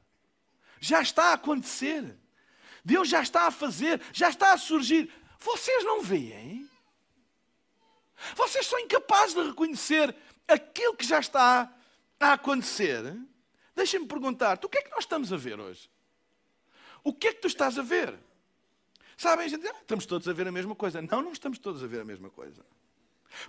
[0.79, 2.17] Já está a acontecer.
[2.83, 5.11] Deus já está a fazer, já está a surgir.
[5.39, 6.69] Vocês não veem?
[8.35, 10.15] Vocês são incapazes de reconhecer
[10.47, 11.71] aquilo que já está
[12.19, 13.15] a acontecer?
[13.75, 15.89] Deixem-me perguntar, o que é que nós estamos a ver hoje?
[17.03, 18.17] O que é que tu estás a ver?
[19.17, 21.01] Sabem, gente, ah, estamos todos a ver a mesma coisa.
[21.01, 22.65] Não, não estamos todos a ver a mesma coisa.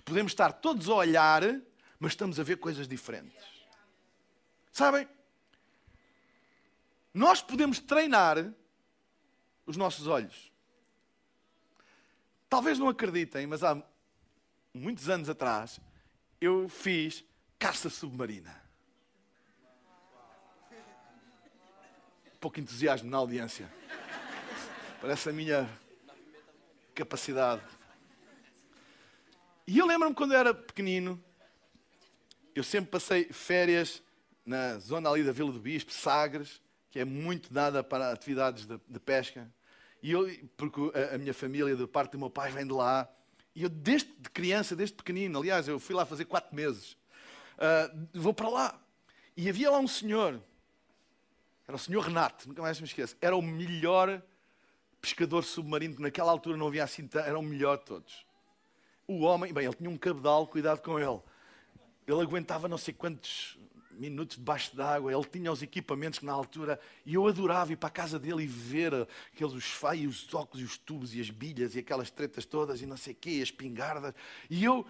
[0.05, 1.41] Podemos estar todos a olhar,
[1.99, 3.45] mas estamos a ver coisas diferentes.
[4.71, 5.07] Sabem?
[7.13, 8.53] Nós podemos treinar
[9.65, 10.51] os nossos olhos.
[12.47, 13.81] Talvez não acreditem, mas há
[14.77, 15.79] muitos anos atrás
[16.39, 17.23] eu fiz
[17.57, 18.55] caça submarina.
[22.39, 23.71] Pouco entusiasmo na audiência.
[25.01, 25.69] Parece a minha
[26.93, 27.63] capacidade.
[29.65, 31.21] E eu lembro-me quando eu era pequenino,
[32.55, 34.01] eu sempre passei férias
[34.45, 38.79] na zona ali da Vila do Bispo, Sagres, que é muito dada para atividades de,
[38.87, 39.51] de pesca.
[40.01, 43.09] E eu, porque a, a, minha família, da parte do meu pai, vem de lá.
[43.57, 46.95] E eu, desde criança, desde pequenino, aliás, eu fui lá fazer quatro meses,
[47.57, 48.79] uh, vou para lá.
[49.35, 50.39] E havia lá um senhor,
[51.67, 54.21] era o senhor Renato, nunca mais me esqueço, era o melhor
[55.01, 58.27] pescador submarino, que naquela altura não havia assim, era o melhor de todos.
[59.07, 61.19] O homem, bem, ele tinha um cabedal, cuidado com ele.
[62.05, 63.57] Ele aguentava não sei quantos
[63.97, 67.87] minutos debaixo d'água, ele tinha os equipamentos que na altura, e eu adorava ir para
[67.87, 68.93] a casa dele e ver
[69.33, 72.81] aqueles os feios, os óculos e os tubos e as bilhas e aquelas tretas todas
[72.81, 74.13] e não sei o quê, as pingardas.
[74.49, 74.85] E eu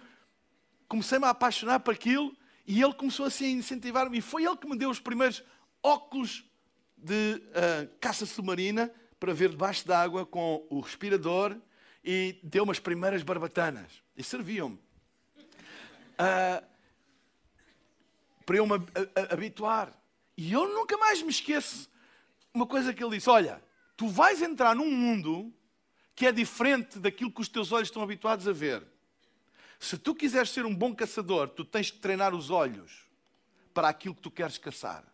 [0.88, 2.34] comecei-me a apaixonar por aquilo
[2.66, 4.18] e ele começou assim a incentivar-me.
[4.18, 5.42] E foi ele que me deu os primeiros
[5.82, 6.44] óculos
[6.96, 11.56] de uh, caça submarina para ver debaixo d'água com o respirador
[12.04, 14.02] e deu umas primeiras barbatanas.
[14.16, 14.78] E serviam-me.
[16.18, 16.66] Uh,
[18.48, 18.76] para eu me
[19.30, 19.92] habituar.
[20.34, 21.86] E eu nunca mais me esqueço
[22.54, 23.62] uma coisa que ele disse: Olha,
[23.94, 25.52] tu vais entrar num mundo
[26.14, 28.82] que é diferente daquilo que os teus olhos estão habituados a ver.
[29.78, 33.04] Se tu quiseres ser um bom caçador, tu tens que treinar os olhos
[33.74, 35.04] para aquilo que tu queres caçar.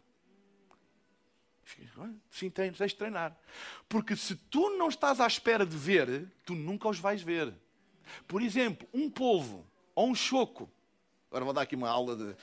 [2.30, 3.36] Sim, tens, tens de treinar.
[3.88, 7.52] Porque se tu não estás à espera de ver, tu nunca os vais ver.
[8.28, 10.70] Por exemplo, um polvo ou um choco.
[11.28, 12.36] Agora vou dar aqui uma aula de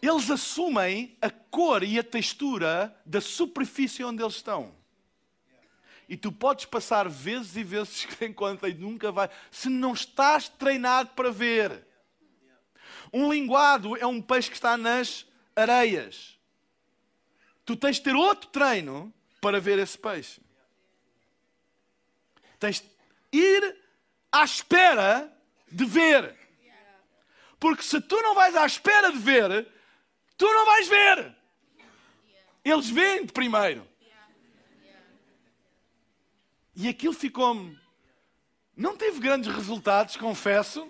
[0.00, 4.76] eles assumem a cor e a textura da superfície onde eles estão.
[6.08, 9.28] E tu podes passar vezes e vezes sem conta e nunca vai.
[9.50, 11.86] Se não estás treinado para ver.
[13.12, 16.38] Um linguado é um peixe que está nas areias.
[17.64, 20.40] Tu tens de ter outro treino para ver esse peixe.
[22.58, 23.76] Tens de ir
[24.32, 25.32] à espera
[25.70, 26.36] de ver.
[27.60, 29.68] Porque se tu não vais à espera de ver,
[30.38, 31.36] Tu não vais ver.
[32.64, 33.86] Eles veem-te primeiro.
[36.76, 37.76] E aquilo ficou-me.
[38.76, 40.88] Não teve grandes resultados, confesso,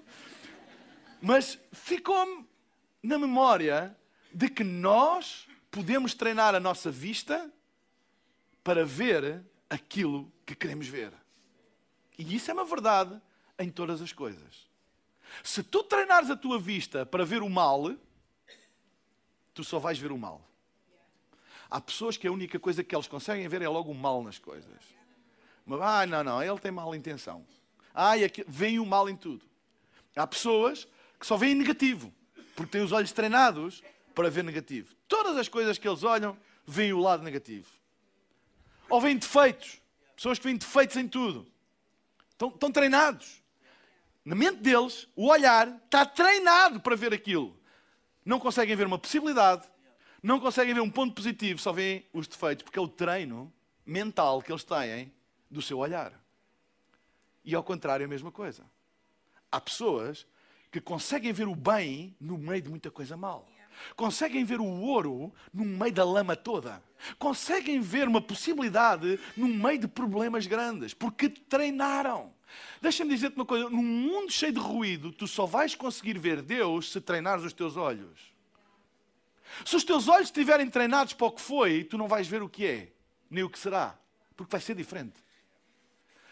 [1.22, 2.46] mas ficou-me
[3.02, 3.96] na memória
[4.34, 7.50] de que nós podemos treinar a nossa vista
[8.62, 11.14] para ver aquilo que queremos ver.
[12.18, 13.18] E isso é uma verdade
[13.58, 14.68] em todas as coisas.
[15.42, 17.96] Se tu treinares a tua vista para ver o mal,
[19.58, 20.40] tu só vais ver o mal.
[21.68, 24.38] Há pessoas que a única coisa que eles conseguem ver é logo o mal nas
[24.38, 24.80] coisas.
[25.66, 27.44] Mas, ah, não, não, ele tem mal intenção.
[27.92, 29.44] Ah, aqui, vem o mal em tudo.
[30.14, 30.86] Há pessoas
[31.18, 32.14] que só veem negativo,
[32.54, 33.82] porque têm os olhos treinados
[34.14, 34.94] para ver negativo.
[35.08, 37.68] Todas as coisas que eles olham, veem o lado negativo.
[38.88, 39.80] Ou veem defeitos.
[40.14, 41.50] Pessoas que veem defeitos em tudo.
[42.30, 43.42] Estão treinados.
[44.24, 47.57] Na mente deles, o olhar está treinado para ver aquilo
[48.28, 49.66] não conseguem ver uma possibilidade,
[50.22, 53.50] não conseguem ver um ponto positivo, só veem os defeitos, porque é o treino
[53.86, 55.10] mental que eles têm
[55.50, 56.12] do seu olhar.
[57.42, 58.64] E ao contrário, é a mesma coisa.
[59.50, 60.26] Há pessoas
[60.70, 63.48] que conseguem ver o bem no meio de muita coisa mal.
[63.96, 66.82] Conseguem ver o ouro no meio da lama toda.
[67.18, 72.34] Conseguem ver uma possibilidade no meio de problemas grandes, porque treinaram.
[72.80, 76.92] Deixa-me dizer-te uma coisa: num mundo cheio de ruído, tu só vais conseguir ver Deus
[76.92, 78.32] se treinares os teus olhos.
[79.64, 82.48] Se os teus olhos estiverem treinados para o que foi, tu não vais ver o
[82.48, 82.92] que é,
[83.30, 83.98] nem o que será,
[84.36, 85.16] porque vai ser diferente.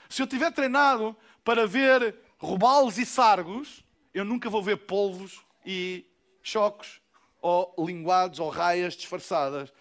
[0.08, 6.06] Se eu estiver treinado para ver robalos e sargos, eu nunca vou ver polvos e
[6.42, 7.00] choques,
[7.40, 9.72] ou linguados, ou raias disfarçadas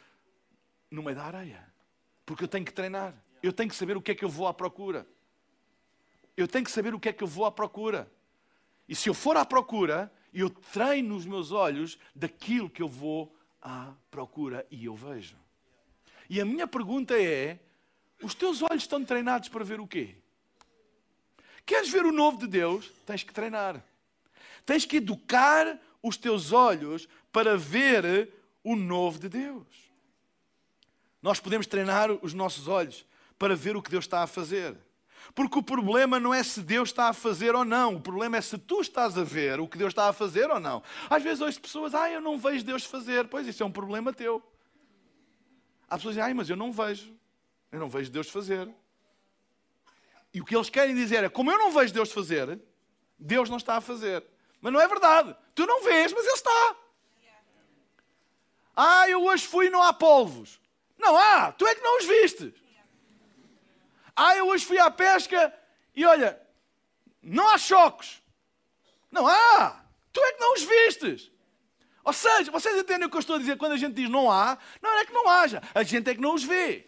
[0.89, 1.65] no meio da areia.
[2.25, 3.13] Porque eu tenho que treinar.
[3.41, 5.07] Eu tenho que saber o que é que eu vou à procura.
[6.35, 8.11] Eu tenho que saber o que é que eu vou à procura.
[8.87, 13.33] E se eu for à procura eu treino os meus olhos daquilo que eu vou
[13.61, 15.37] à procura e eu vejo.
[16.29, 17.57] E a minha pergunta é:
[18.21, 20.15] os teus olhos estão treinados para ver o quê?
[21.65, 22.91] Queres ver o novo de Deus?
[23.05, 23.81] Tens que treinar.
[24.65, 28.29] Tens que educar os teus olhos para ver
[28.61, 29.65] o novo de Deus.
[31.21, 33.05] Nós podemos treinar os nossos olhos
[33.39, 34.75] para ver o que Deus está a fazer.
[35.33, 38.41] Porque o problema não é se Deus está a fazer ou não, o problema é
[38.41, 40.83] se tu estás a ver o que Deus está a fazer ou não.
[41.09, 43.27] Às vezes ouço pessoas, ah, eu não vejo Deus fazer.
[43.27, 44.43] Pois isso é um problema teu.
[45.89, 47.13] Há pessoas que dizem, ah, mas eu não vejo.
[47.71, 48.69] Eu não vejo Deus fazer.
[50.33, 52.59] E o que eles querem dizer é, como eu não vejo Deus fazer,
[53.17, 54.23] Deus não está a fazer.
[54.61, 55.35] Mas não é verdade.
[55.53, 56.75] Tu não vês, mas Ele está.
[58.75, 60.59] Ah, eu hoje fui e não há polvos.
[60.97, 62.53] Não há, tu é que não os viste.
[64.15, 65.53] Ah, eu hoje fui à pesca
[65.95, 66.39] e olha,
[67.21, 68.21] não há choques.
[69.11, 71.31] Não há, tu é que não os vistes.
[72.03, 74.29] Ou seja, vocês entendem o que eu estou a dizer quando a gente diz não
[74.31, 74.57] há?
[74.81, 76.85] Não é que não haja, a gente é que não os vê.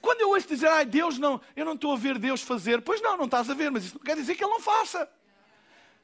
[0.00, 3.00] Quando eu ouço dizer, ai, Deus não, eu não estou a ver Deus fazer, pois
[3.00, 5.08] não, não estás a ver, mas isso não quer dizer que Ele não faça.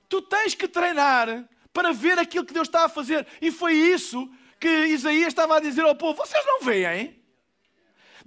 [0.09, 3.27] Tu tens que treinar para ver aquilo que Deus está a fazer.
[3.43, 7.20] E foi isso que Isaías estava a dizer ao povo: vocês não veem?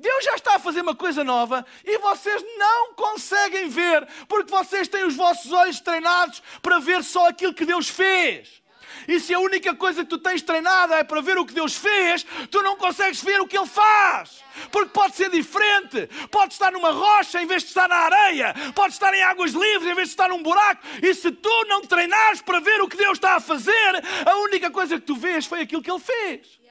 [0.03, 4.89] Deus já está a fazer uma coisa nova e vocês não conseguem ver, porque vocês
[4.89, 8.61] têm os vossos olhos treinados para ver só aquilo que Deus fez.
[9.07, 11.75] E se a única coisa que tu tens treinada é para ver o que Deus
[11.75, 14.43] fez, tu não consegues ver o que Ele faz.
[14.71, 16.09] Porque pode ser diferente.
[16.29, 18.53] Pode estar numa rocha em vez de estar na areia.
[18.75, 20.85] Pode estar em águas livres em vez de estar num buraco.
[21.01, 24.69] E se tu não treinares para ver o que Deus está a fazer, a única
[24.69, 26.62] coisa que tu vês foi aquilo que Ele fez.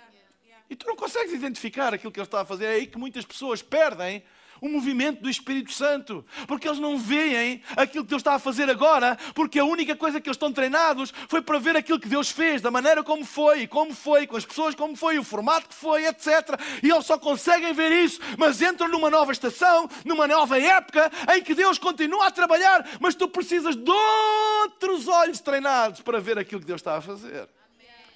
[0.72, 2.64] E tu não consegues identificar aquilo que Ele está a fazer.
[2.64, 4.22] É aí que muitas pessoas perdem
[4.58, 8.70] o movimento do Espírito Santo, porque eles não veem aquilo que Deus está a fazer
[8.70, 12.30] agora, porque a única coisa que eles estão treinados foi para ver aquilo que Deus
[12.30, 15.74] fez, da maneira como foi, como foi, com as pessoas como foi, o formato que
[15.74, 16.58] foi, etc.
[16.82, 21.42] E eles só conseguem ver isso, mas entram numa nova estação, numa nova época, em
[21.42, 26.62] que Deus continua a trabalhar, mas tu precisas de outros olhos treinados para ver aquilo
[26.62, 27.46] que Deus está a fazer.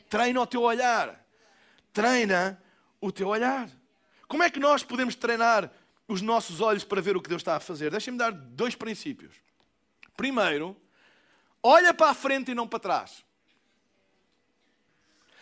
[0.09, 1.26] Treina o teu olhar.
[1.97, 2.63] Treina
[3.01, 3.71] o teu olhar.
[4.29, 5.73] Como é que nós podemos treinar
[6.09, 7.91] os nossos olhos para ver o que Deus está a fazer.
[7.91, 9.35] Deixem-me dar dois princípios.
[10.17, 10.77] Primeiro,
[11.63, 13.25] olha para a frente e não para trás.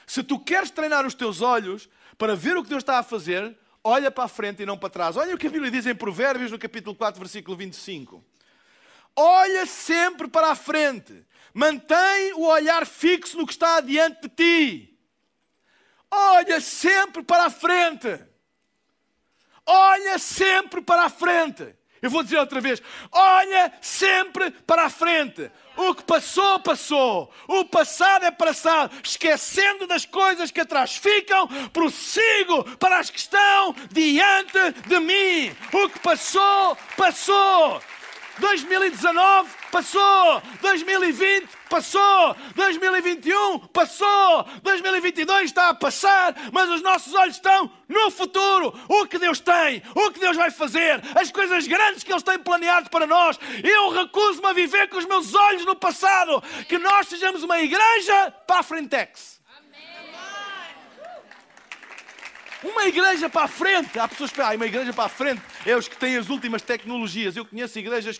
[0.07, 3.57] Se tu queres treinar os teus olhos para ver o que Deus está a fazer,
[3.83, 5.17] olha para a frente e não para trás.
[5.17, 8.25] Olha o que a Bíblia diz em Provérbios, no capítulo 4, versículo 25.
[9.17, 11.25] Olha sempre para a frente.
[11.53, 14.93] Mantém o olhar fixo no que está diante de ti.
[16.16, 18.20] Olha sempre para a frente.
[19.66, 21.74] Olha sempre para a frente.
[22.00, 25.50] Eu vou dizer outra vez: olha sempre para a frente.
[25.77, 27.33] O que passou, passou.
[27.48, 28.94] O passado é passado.
[29.03, 35.57] Esquecendo das coisas que atrás ficam, prossigo para as que estão diante de mim.
[35.72, 37.83] O que passou, passou.
[38.38, 47.68] 2019 passou, 2020 passou, 2021 passou, 2022 está a passar, mas os nossos olhos estão
[47.88, 48.72] no futuro.
[48.88, 52.38] O que Deus tem, o que Deus vai fazer, as coisas grandes que Ele tem
[52.38, 53.37] planeado para nós.
[53.64, 56.40] Eu recuso-me a viver com os meus olhos no passado.
[56.68, 59.34] Que nós sejamos uma igreja para a Frentex.
[62.64, 63.98] Uma igreja para a frente.
[63.98, 66.62] Há pessoas que ah, uma igreja para a frente é os que têm as últimas
[66.62, 67.37] tecnologias.
[67.37, 68.18] Eu conheço igrejas.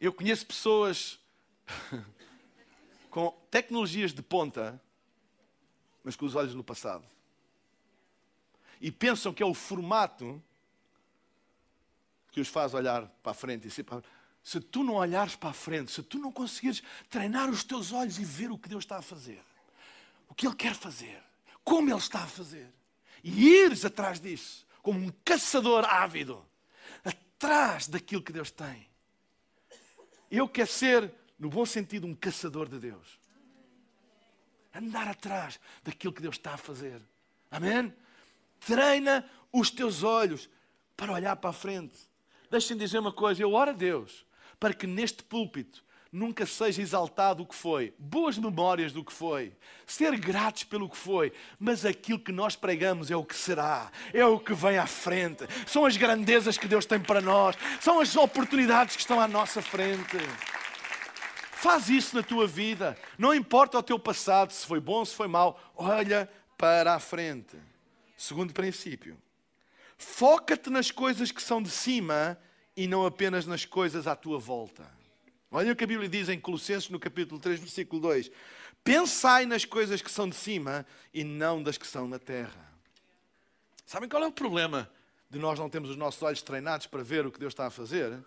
[0.00, 1.20] Eu conheço pessoas
[3.10, 4.80] com tecnologias de ponta,
[6.02, 7.04] mas com os olhos no passado.
[8.80, 10.42] E pensam que é o formato
[12.32, 14.02] que os faz olhar para a frente e para
[14.42, 18.18] se tu não olhares para a frente, se tu não conseguires treinar os teus olhos
[18.18, 19.42] e ver o que Deus está a fazer,
[20.28, 21.22] o que Ele quer fazer,
[21.62, 22.72] como Ele está a fazer,
[23.22, 26.42] e ires atrás disso, como um caçador ávido,
[27.04, 28.89] atrás daquilo que Deus tem.
[30.30, 33.18] Eu quero ser, no bom sentido, um caçador de Deus.
[34.74, 37.02] Andar atrás daquilo que Deus está a fazer.
[37.50, 37.92] Amém?
[38.60, 40.48] Treina os teus olhos
[40.96, 41.96] para olhar para a frente.
[42.50, 44.24] Deixem-me dizer uma coisa, eu oro a Deus
[44.60, 49.52] para que neste púlpito nunca seja exaltado o que foi, boas memórias do que foi,
[49.86, 54.24] ser gratos pelo que foi, mas aquilo que nós pregamos é o que será, é
[54.24, 58.16] o que vem à frente, são as grandezas que Deus tem para nós, são as
[58.16, 60.16] oportunidades que estão à nossa frente.
[61.52, 65.28] Faz isso na tua vida, não importa o teu passado, se foi bom, se foi
[65.28, 67.56] mau, olha para a frente.
[68.16, 69.16] Segundo princípio,
[69.96, 72.38] foca-te nas coisas que são de cima
[72.76, 74.99] e não apenas nas coisas à tua volta.
[75.50, 78.30] Olha o que a Bíblia diz em Colossenses, no capítulo 3, versículo 2:
[78.84, 82.70] Pensai nas coisas que são de cima e não das que são na terra.
[83.84, 84.88] Sabem qual é o problema
[85.28, 87.70] de nós não termos os nossos olhos treinados para ver o que Deus está a
[87.70, 88.24] fazer?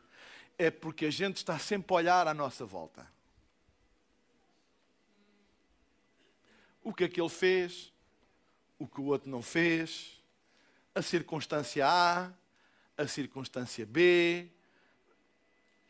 [0.57, 3.07] É porque a gente está sempre a olhar à nossa volta.
[6.83, 7.93] O que é que ele fez,
[8.77, 10.21] o que o outro não fez,
[10.93, 12.29] a circunstância A,
[12.97, 14.51] a circunstância B,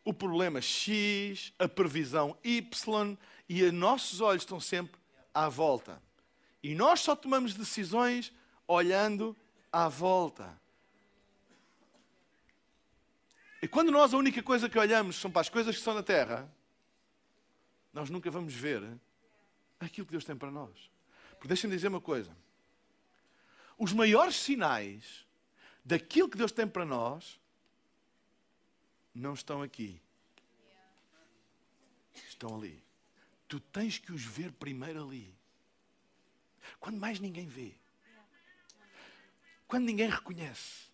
[0.03, 4.99] o problema X, a previsão Y, e os nossos olhos estão sempre
[5.33, 6.01] à volta.
[6.61, 8.33] E nós só tomamos decisões
[8.67, 9.35] olhando
[9.71, 10.59] à volta.
[13.61, 16.03] E quando nós a única coisa que olhamos são para as coisas que são na
[16.03, 16.53] terra,
[17.93, 18.83] nós nunca vamos ver
[19.79, 20.91] aquilo que Deus tem para nós.
[21.31, 22.35] Porque deixem-me dizer uma coisa:
[23.77, 25.25] os maiores sinais
[25.83, 27.39] daquilo que Deus tem para nós
[29.13, 30.01] não estão aqui.
[32.27, 32.83] Estão ali.
[33.47, 35.33] Tu tens que os ver primeiro ali.
[36.79, 37.73] Quando mais ninguém vê.
[39.67, 40.91] Quando ninguém reconhece.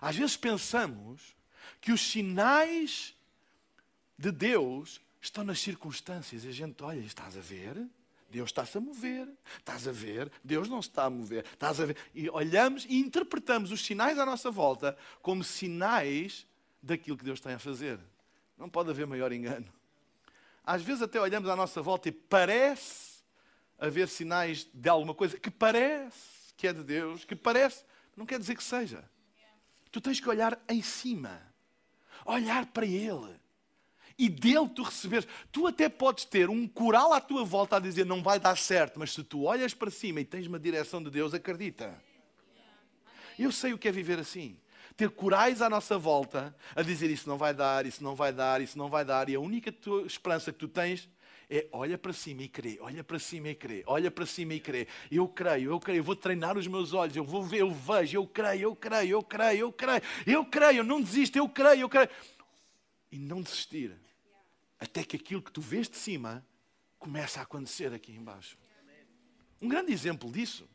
[0.00, 1.34] Às vezes pensamos
[1.80, 3.14] que os sinais
[4.18, 6.44] de Deus estão nas circunstâncias.
[6.44, 7.86] E a gente olha, estás a ver?
[8.30, 9.28] Deus está-se a mover.
[9.58, 10.30] Estás a ver?
[10.42, 11.44] Deus não se está a mover.
[11.44, 11.96] Estás a ver?
[12.14, 16.46] E olhamos e interpretamos os sinais à nossa volta como sinais
[16.84, 17.98] daquilo que Deus tem a fazer.
[18.56, 19.66] Não pode haver maior engano.
[20.64, 23.22] Às vezes até olhamos à nossa volta e parece
[23.78, 27.84] haver sinais de alguma coisa que parece que é de Deus, que parece,
[28.16, 29.04] não quer dizer que seja.
[29.90, 31.40] Tu tens que olhar em cima,
[32.24, 33.34] olhar para Ele
[34.16, 35.26] e dele tu receberes.
[35.50, 38.98] Tu até podes ter um coral à tua volta a dizer não vai dar certo,
[38.98, 42.00] mas se tu olhas para cima e tens uma direção de Deus, acredita.
[43.38, 44.56] Eu sei o que é viver assim
[44.96, 48.60] ter corais à nossa volta a dizer isso não vai dar, isso não vai dar,
[48.60, 49.74] isso não vai dar, e a única
[50.06, 51.08] esperança que tu tens
[51.50, 54.60] é olha para cima e crê, olha para cima e crê, olha para cima e
[54.60, 54.88] crê.
[55.10, 58.16] Eu creio, eu creio, eu vou treinar os meus olhos, eu vou ver, eu vejo,
[58.16, 61.82] eu creio, eu creio, eu creio, eu creio, eu creio, eu não desisto, eu creio,
[61.82, 62.08] eu creio.
[63.12, 63.94] E não desistir.
[64.78, 66.44] Até que aquilo que tu vês de cima
[66.98, 68.56] começa a acontecer aqui embaixo.
[69.60, 70.68] Um grande exemplo disso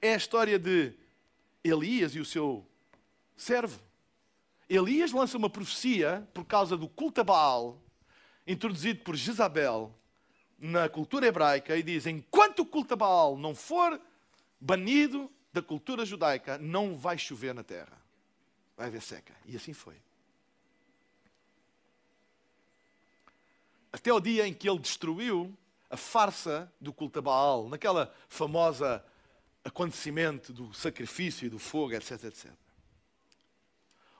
[0.00, 0.92] é a história de
[1.64, 2.66] Elias e o seu
[3.36, 3.80] servo.
[4.68, 7.80] Elias lança uma profecia por causa do culto a Baal,
[8.46, 9.94] introduzido por Jezabel
[10.58, 14.00] na cultura hebraica, e diz: enquanto o culto a Baal não for
[14.60, 17.96] banido da cultura judaica, não vai chover na terra.
[18.76, 19.34] Vai haver seca.
[19.46, 19.96] E assim foi.
[23.92, 25.56] Até o dia em que ele destruiu
[25.88, 29.04] a farsa do culto a Baal, naquela famosa
[29.64, 32.52] acontecimento do sacrifício e do fogo, etc, etc.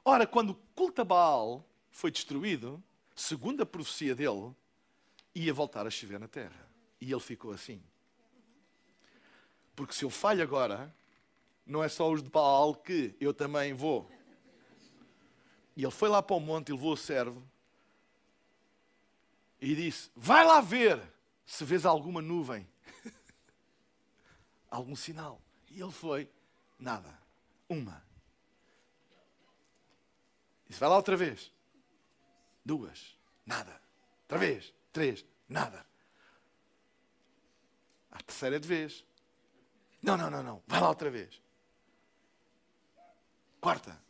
[0.09, 2.81] Ora, quando o culto a Baal foi destruído,
[3.17, 4.55] segundo a profecia dele,
[5.35, 6.65] ia voltar a chover na terra.
[7.01, 7.83] E ele ficou assim.
[9.75, 10.95] Porque se eu falho agora,
[11.67, 14.09] não é só os de Baal que eu também vou.
[15.75, 17.43] E ele foi lá para o monte e levou o servo
[19.61, 21.03] e disse: Vai lá ver
[21.45, 22.65] se vês alguma nuvem,
[24.71, 25.43] algum sinal.
[25.69, 26.31] E ele foi:
[26.79, 27.19] Nada.
[27.69, 28.06] Uma.
[30.69, 31.53] Disse, vai lá outra vez.
[32.65, 33.81] Duas, nada.
[34.23, 35.87] Outra vez, três, nada.
[38.11, 39.05] A terceira de vez.
[40.03, 40.63] Não, não, não, não.
[40.67, 41.41] Vai lá outra vez.
[43.61, 44.01] Quarta,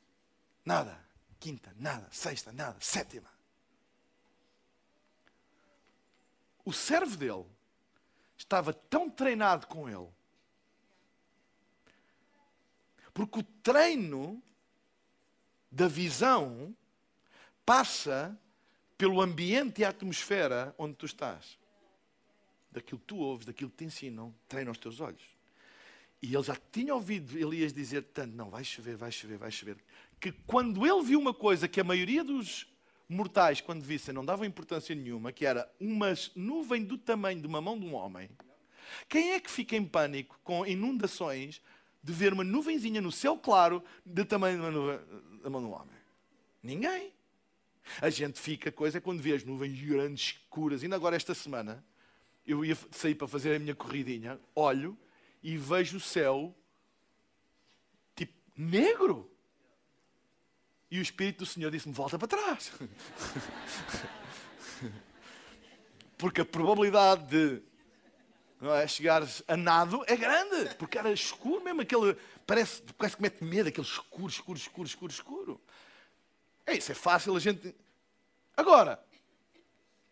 [0.65, 0.99] nada.
[1.39, 2.09] Quinta, nada.
[2.11, 2.79] Sexta, nada.
[2.81, 3.31] Sétima.
[6.65, 7.47] O servo dele
[8.37, 10.13] estava tão treinado com ele.
[13.15, 14.43] Porque o treino
[15.77, 16.75] da visão
[17.67, 18.35] passa
[18.97, 21.59] pelo ambiente e a atmosfera onde tu estás.
[22.73, 25.23] Daquilo que tu ouves, daquilo que te ensinam, treina os teus olhos.
[26.23, 29.77] E ele já tinha ouvido Elias dizer tanto: não, vai chover, vai chover, vai chover.
[30.19, 32.67] Que quando ele viu uma coisa que a maioria dos
[33.07, 37.61] mortais, quando vissem, não davam importância nenhuma, que era uma nuvem do tamanho de uma
[37.61, 38.31] mão de um homem,
[39.11, 41.61] quem é que fica em pânico com inundações
[42.03, 45.01] de ver uma nuvenzinha no céu claro do tamanho de uma nuvem
[45.47, 45.97] da mão homem?
[46.63, 47.13] Ninguém.
[48.01, 50.83] A gente fica, coisa é quando vê as nuvens grandes, escuras.
[50.83, 51.85] Ainda agora, esta semana,
[52.45, 54.99] eu ia sair para fazer a minha corridinha, olho
[55.43, 56.53] e vejo o céu
[58.17, 59.31] tipo negro.
[60.91, 62.73] E o Espírito do Senhor disse-me: volta para trás.
[66.19, 67.63] Porque a probabilidade de
[68.61, 70.75] não é, chegares a nado é grande.
[70.75, 72.17] Porque era escuro mesmo, aquele.
[72.47, 75.61] Parece, parece que mete medo, aquele escuro, escuro, escuro, escuro, escuro.
[76.65, 77.75] É isso, é fácil a gente.
[78.57, 79.05] Agora,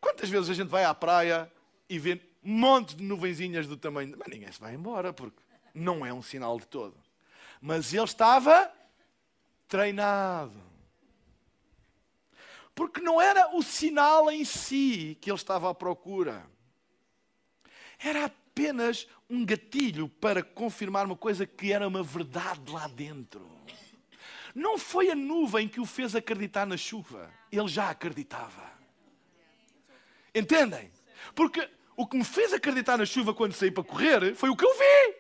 [0.01, 1.51] quantas vezes a gente vai à praia
[1.89, 4.17] e vê um monte de nuvenzinhas do tamanho.
[4.19, 6.97] Mas ninguém se vai embora, porque não é um sinal de todo.
[7.61, 8.71] Mas ele estava
[9.69, 10.61] treinado.
[12.75, 16.45] Porque não era o sinal em si que ele estava à procura.
[17.99, 23.51] Era apenas um gatilho para confirmar uma coisa que era uma verdade lá dentro.
[24.55, 27.29] Não foi a nuvem que o fez acreditar na chuva.
[27.51, 28.73] Ele já acreditava.
[30.33, 30.93] Entendem?
[31.35, 34.65] Porque o que me fez acreditar na chuva quando saí para correr foi o que
[34.65, 35.17] eu vi.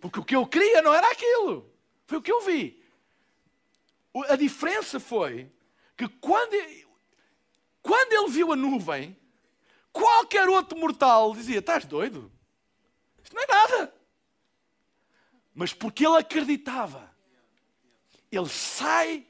[0.00, 1.70] Porque o que eu queria não era aquilo.
[2.06, 2.82] Foi o que eu vi.
[4.30, 5.52] A diferença foi
[5.98, 6.56] que quando,
[7.82, 9.16] quando ele viu a nuvem,
[9.92, 12.30] qualquer outro mortal dizia: Estás doido?
[13.22, 13.94] Isto não é nada.
[15.54, 17.14] Mas porque ele acreditava,
[18.30, 19.26] ele sai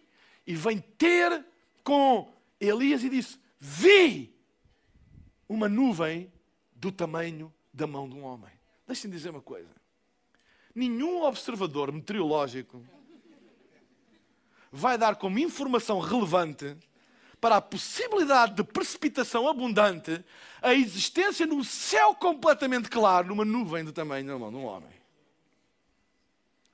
[0.46, 1.44] e vem ter
[1.82, 4.34] com Elias e disse: Vi
[5.48, 6.32] uma nuvem
[6.74, 8.50] do tamanho da mão de um homem.
[8.86, 9.70] Deixem-me dizer uma coisa.
[10.74, 12.82] Nenhum observador meteorológico
[14.70, 16.76] vai dar como informação relevante
[17.42, 20.24] para a possibilidade de precipitação abundante
[20.62, 24.92] a existência no céu completamente claro numa nuvem do tamanho da mão de um homem.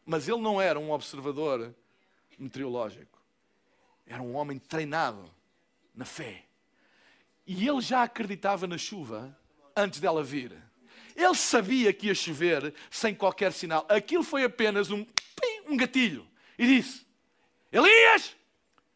[0.04, 1.74] Mas ele não era um observador
[2.38, 3.18] meteorológico.
[4.06, 5.24] Era um homem treinado
[5.94, 6.44] na fé.
[7.46, 9.34] E ele já acreditava na chuva
[9.74, 10.54] antes dela vir.
[11.16, 13.86] Ele sabia que ia chover sem qualquer sinal.
[13.88, 15.06] Aquilo foi apenas um,
[15.66, 16.28] um gatilho.
[16.58, 17.06] E disse:
[17.72, 18.36] Elias,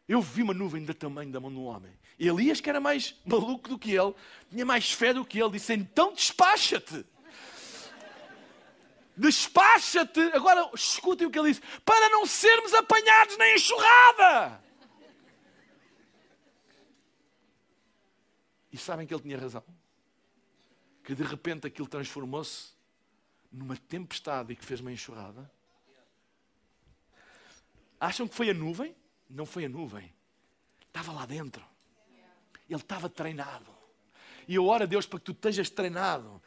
[0.07, 1.97] eu vi uma nuvem do tamanho da mão um homem.
[2.19, 4.13] Elias, que era mais maluco do que ele,
[4.49, 7.05] tinha mais fé do que ele, disse: Então despacha-te.
[9.15, 10.19] Despacha-te.
[10.33, 14.63] Agora escutem o que ele disse: Para não sermos apanhados na enxurrada.
[18.71, 19.63] E sabem que ele tinha razão?
[21.03, 22.73] Que de repente aquilo transformou-se
[23.51, 25.49] numa tempestade e que fez uma enxurrada.
[27.99, 28.95] Acham que foi a nuvem?
[29.29, 30.13] Não foi a nuvem.
[30.87, 31.63] Estava lá dentro.
[32.69, 33.65] Ele estava treinado.
[34.47, 36.41] E eu oro a Deus para que tu estejas treinado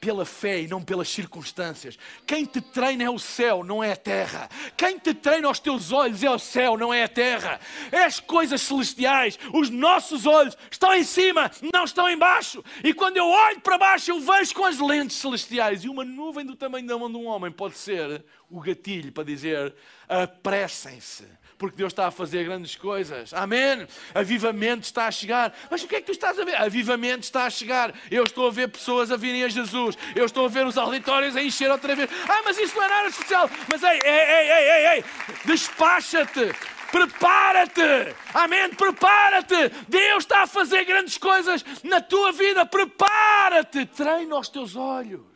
[0.00, 1.98] pela fé e não pelas circunstâncias.
[2.26, 4.48] Quem te treina é o céu, não é a terra.
[4.76, 7.58] Quem te treina aos teus olhos é o céu, não é a terra.
[7.90, 9.38] É as coisas celestiais.
[9.52, 12.62] Os nossos olhos estão em cima, não estão embaixo.
[12.84, 15.84] E quando eu olho para baixo, eu vejo com as lentes celestiais.
[15.84, 19.24] E uma nuvem do tamanho da mão de um homem pode ser o gatilho para
[19.24, 19.74] dizer:
[20.08, 21.26] apressem-se
[21.58, 23.32] porque Deus está a fazer grandes coisas.
[23.32, 23.86] Amém?
[24.14, 25.56] Avivamento está a chegar.
[25.70, 26.56] Mas o que é que tu estás a ver?
[26.56, 27.94] Avivamento está a chegar.
[28.10, 29.96] Eu estou a ver pessoas a virem a Jesus.
[30.14, 32.10] Eu estou a ver os auditórios a encher outra vez.
[32.28, 33.50] Ah, mas isso não é nada especial.
[33.70, 35.04] Mas ei, ei, ei, ei, ei, ei.
[35.44, 36.54] despacha-te.
[36.90, 38.70] Prepara-te, amém?
[38.70, 39.70] Prepara-te.
[39.88, 42.64] Deus está a fazer grandes coisas na tua vida.
[42.64, 43.86] Prepara-te.
[43.86, 45.26] Treina os teus olhos.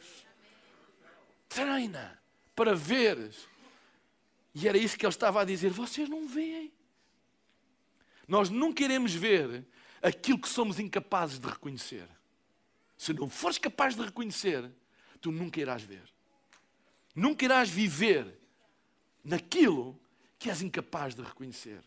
[1.49, 2.19] Treina
[2.55, 3.49] para veres
[4.55, 6.73] e era isso que ele estava a dizer: vocês não veem.
[8.27, 9.65] Nós não queremos ver
[10.03, 12.09] aquilo que somos incapazes de reconhecer.
[12.97, 14.71] Se não fores capaz de reconhecer,
[15.21, 16.03] tu nunca irás ver.
[17.15, 18.39] Nunca irás viver
[19.25, 19.99] naquilo
[20.39, 21.83] que és incapaz de reconhecer.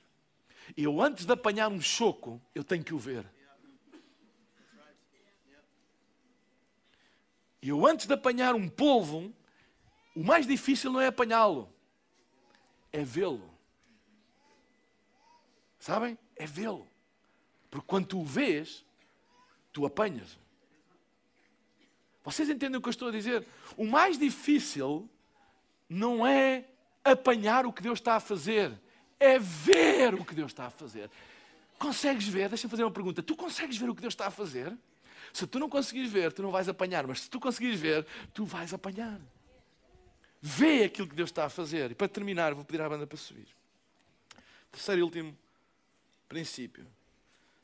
[0.77, 3.25] Eu, antes de apanhar um choco, eu tenho que o ver.
[7.61, 9.33] Eu, antes de apanhar um polvo,
[10.15, 11.72] o mais difícil não é apanhá-lo,
[12.93, 13.49] é vê-lo.
[15.79, 16.17] Sabem?
[16.35, 16.87] É vê-lo.
[17.69, 18.85] Porque quando tu o vês,
[19.73, 20.37] tu apanhas.
[22.23, 23.45] Vocês entendem o que eu estou a dizer?
[23.75, 25.09] O mais difícil
[25.89, 26.65] não é
[27.03, 28.71] apanhar o que Deus está a fazer,
[29.19, 31.09] é ver o que Deus está a fazer.
[31.77, 32.47] Consegues ver?
[32.47, 33.21] Deixa-me fazer uma pergunta.
[33.21, 34.77] Tu consegues ver o que Deus está a fazer?
[35.33, 38.45] Se tu não conseguires ver, tu não vais apanhar, mas se tu conseguires ver, tu
[38.45, 39.19] vais apanhar.
[40.45, 41.91] Vê aquilo que Deus está a fazer.
[41.91, 43.47] E para terminar, vou pedir à banda para subir.
[44.69, 45.37] Terceiro e último
[46.27, 46.85] princípio.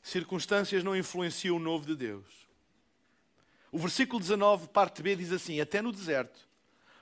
[0.02, 2.24] Circunstâncias não influenciam o novo de Deus.
[3.70, 6.48] O versículo 19, parte B, diz assim: Até no deserto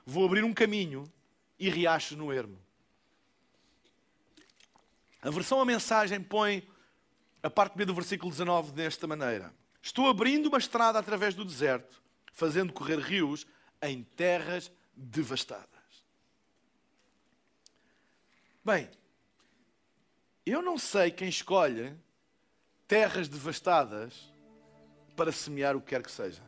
[0.04, 1.04] vou abrir um caminho
[1.60, 2.58] e riachos no ermo.
[5.22, 6.68] A versão a mensagem põe
[7.40, 12.02] a parte B do versículo 19 desta maneira: Estou abrindo uma estrada através do deserto,
[12.32, 13.46] fazendo correr rios
[13.80, 15.68] em terras devastadas.
[18.64, 18.90] Bem,
[20.44, 21.96] eu não sei quem escolhe
[22.86, 24.32] terras devastadas
[25.16, 26.42] para semear o que quer que seja.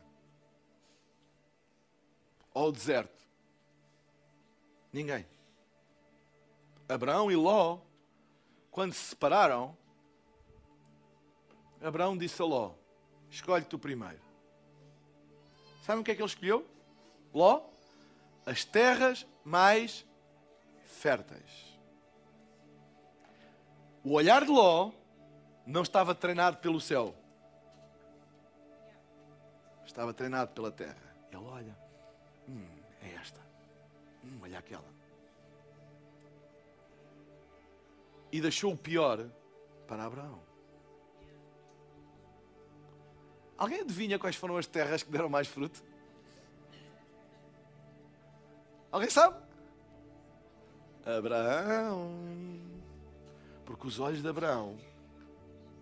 [2.53, 3.25] Ou o deserto.
[4.93, 5.27] Ninguém.
[6.89, 7.81] Abraão e Ló
[8.71, 9.77] quando se separaram,
[11.81, 12.73] Abraão disse a Ló:
[13.29, 14.21] Escolhe tu primeiro.
[15.83, 16.67] Sabe o que é que ele escolheu?
[17.35, 17.70] Ló?
[18.45, 20.07] As terras mais
[20.85, 21.79] férteis.
[24.03, 24.93] O olhar de Ló
[25.67, 27.15] não estava treinado pelo céu,
[29.85, 31.15] estava treinado pela terra.
[31.31, 31.79] Ele olha,
[32.49, 32.67] hum,
[33.03, 33.41] é esta,
[34.25, 34.89] hum, olha aquela.
[38.33, 39.29] E deixou o pior
[39.87, 40.41] para Abraão.
[43.59, 45.85] Alguém adivinha quais foram as terras que deram mais fruto?
[48.91, 49.37] Alguém sabe?
[51.05, 52.11] Abraão.
[53.65, 54.77] Porque os olhos de Abraão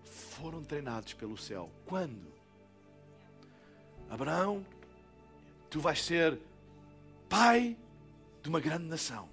[0.04, 1.70] foram treinados pelo céu.
[1.86, 2.32] Quando?
[4.10, 4.64] Abraão,
[5.68, 6.38] tu vais ser
[7.28, 7.76] pai
[8.42, 9.28] de uma grande nação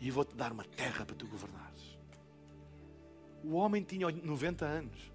[0.00, 1.98] e vou-te dar uma terra para tu governares.
[3.44, 5.12] O homem tinha 90 anos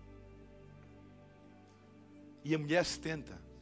[2.43, 3.52] e a mulher 70.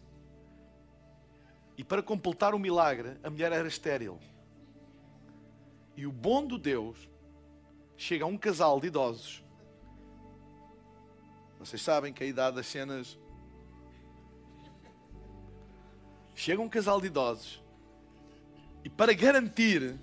[1.81, 4.19] E para completar o milagre, a mulher era estéril.
[5.97, 7.09] E o bom do Deus
[7.97, 9.43] chega a um casal de idosos.
[11.57, 13.17] Vocês sabem que a idade das cenas.
[16.35, 17.63] Chega um casal de idosos
[18.83, 19.99] e para garantir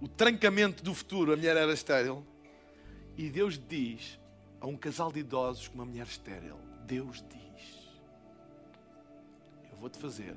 [0.00, 2.24] o trancamento do futuro, a mulher era estéril.
[3.18, 4.18] E Deus diz
[4.58, 6.56] a um casal de idosos com uma mulher estéril:
[6.86, 7.90] Deus diz,
[9.70, 10.34] eu vou-te fazer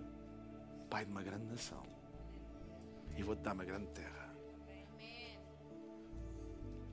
[0.95, 1.83] pai de uma grande nação
[3.17, 4.33] e vou-te dar uma grande terra.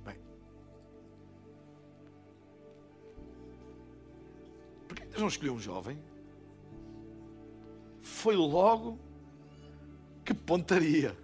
[0.05, 0.19] Bem,
[4.89, 6.03] por que Deus não escolheu um jovem?
[8.01, 8.99] Foi logo
[10.25, 11.17] que pontaria.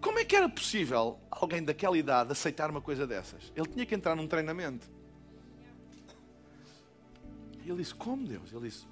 [0.00, 3.52] Como é que era possível alguém daquela idade aceitar uma coisa dessas?
[3.56, 4.88] Ele tinha que entrar num treinamento.
[7.64, 8.52] E ele disse: Como Deus?
[8.52, 8.86] Ele disse: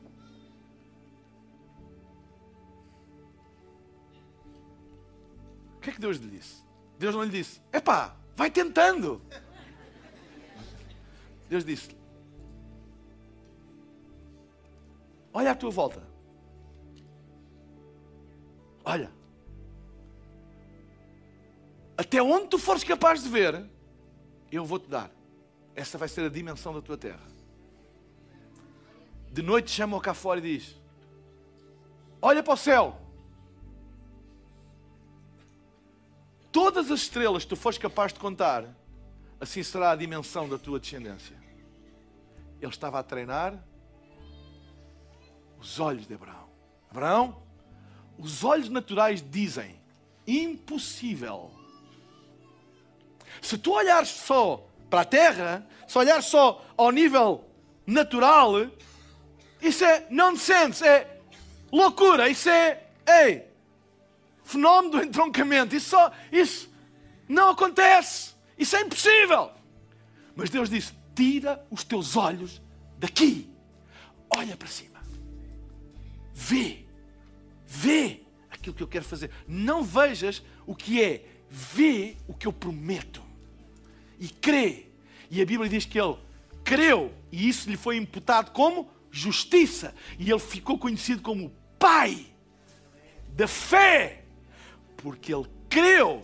[5.86, 6.64] que é que Deus lhe disse?
[6.98, 9.22] Deus não lhe disse: Epá, vai tentando.
[11.48, 11.96] Deus disse:
[15.32, 16.02] Olha à tua volta.
[18.84, 19.12] Olha.
[21.96, 23.64] Até onde tu fores capaz de ver,
[24.50, 25.10] eu vou-te dar.
[25.74, 27.26] Essa vai ser a dimensão da tua terra.
[29.30, 30.76] De noite chama-o cá fora e diz:
[32.20, 33.05] Olha para o céu.
[36.56, 38.64] Todas as estrelas que tu fores capaz de contar,
[39.38, 41.36] assim será a dimensão da tua descendência.
[42.58, 43.62] Ele estava a treinar
[45.60, 46.48] os olhos de Abraão.
[46.90, 47.42] Abraão,
[48.16, 49.78] os olhos naturais dizem:
[50.26, 51.50] impossível.
[53.42, 57.44] Se tu olhares só para a terra, se olhares só ao nível
[57.86, 58.52] natural,
[59.60, 61.20] isso é nonsense, é
[61.70, 63.45] loucura, isso é, ei,
[64.46, 65.76] fenómeno do entroncamento.
[65.76, 66.70] Isso, só, isso
[67.28, 69.50] não acontece, isso é impossível.
[70.34, 72.62] Mas Deus disse: tira os teus olhos
[72.98, 73.50] daqui,
[74.30, 75.02] olha para cima,
[76.32, 76.86] vê,
[77.66, 79.30] vê aquilo que eu quero fazer.
[79.46, 83.22] Não vejas o que é, vê o que eu prometo
[84.18, 84.86] e crê.
[85.28, 86.16] E a Bíblia diz que ele
[86.62, 89.94] creu e isso lhe foi imputado como justiça.
[90.18, 92.26] E ele ficou conhecido como pai
[93.34, 94.24] da fé,
[94.96, 96.22] porque ele creu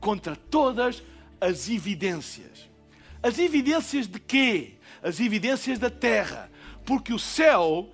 [0.00, 1.02] contra todas
[1.40, 2.68] as evidências.
[3.22, 4.74] As evidências de quê?
[5.02, 6.50] As evidências da terra.
[6.84, 7.90] Porque o céu,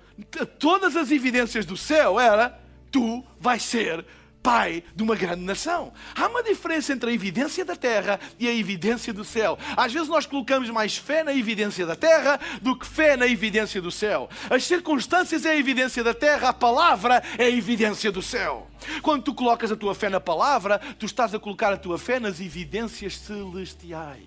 [0.59, 2.59] todas as evidências do céu era
[2.91, 4.05] tu vais ser
[4.41, 5.93] pai de uma grande nação.
[6.15, 9.57] Há uma diferença entre a evidência da terra e a evidência do céu.
[9.77, 13.81] Às vezes nós colocamos mais fé na evidência da terra do que fé na evidência
[13.81, 14.29] do céu.
[14.49, 18.67] As circunstâncias é a evidência da terra, a palavra é a evidência do céu.
[19.01, 22.19] Quando tu colocas a tua fé na palavra, tu estás a colocar a tua fé
[22.19, 24.25] nas evidências celestiais.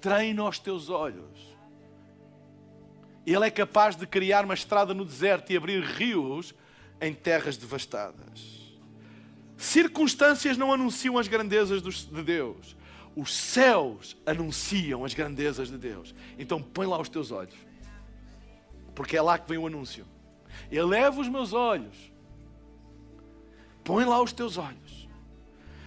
[0.00, 1.52] Treina os teus olhos.
[3.24, 6.52] Ele é capaz de criar uma estrada no deserto e abrir rios
[7.02, 8.62] em terras devastadas.
[9.58, 12.76] Circunstâncias não anunciam as grandezas de Deus.
[13.14, 16.14] Os céus anunciam as grandezas de Deus.
[16.38, 17.54] Então põe lá os teus olhos.
[18.94, 20.06] Porque é lá que vem o anúncio.
[20.70, 21.96] Eleva os meus olhos.
[23.84, 25.08] Põe lá os teus olhos.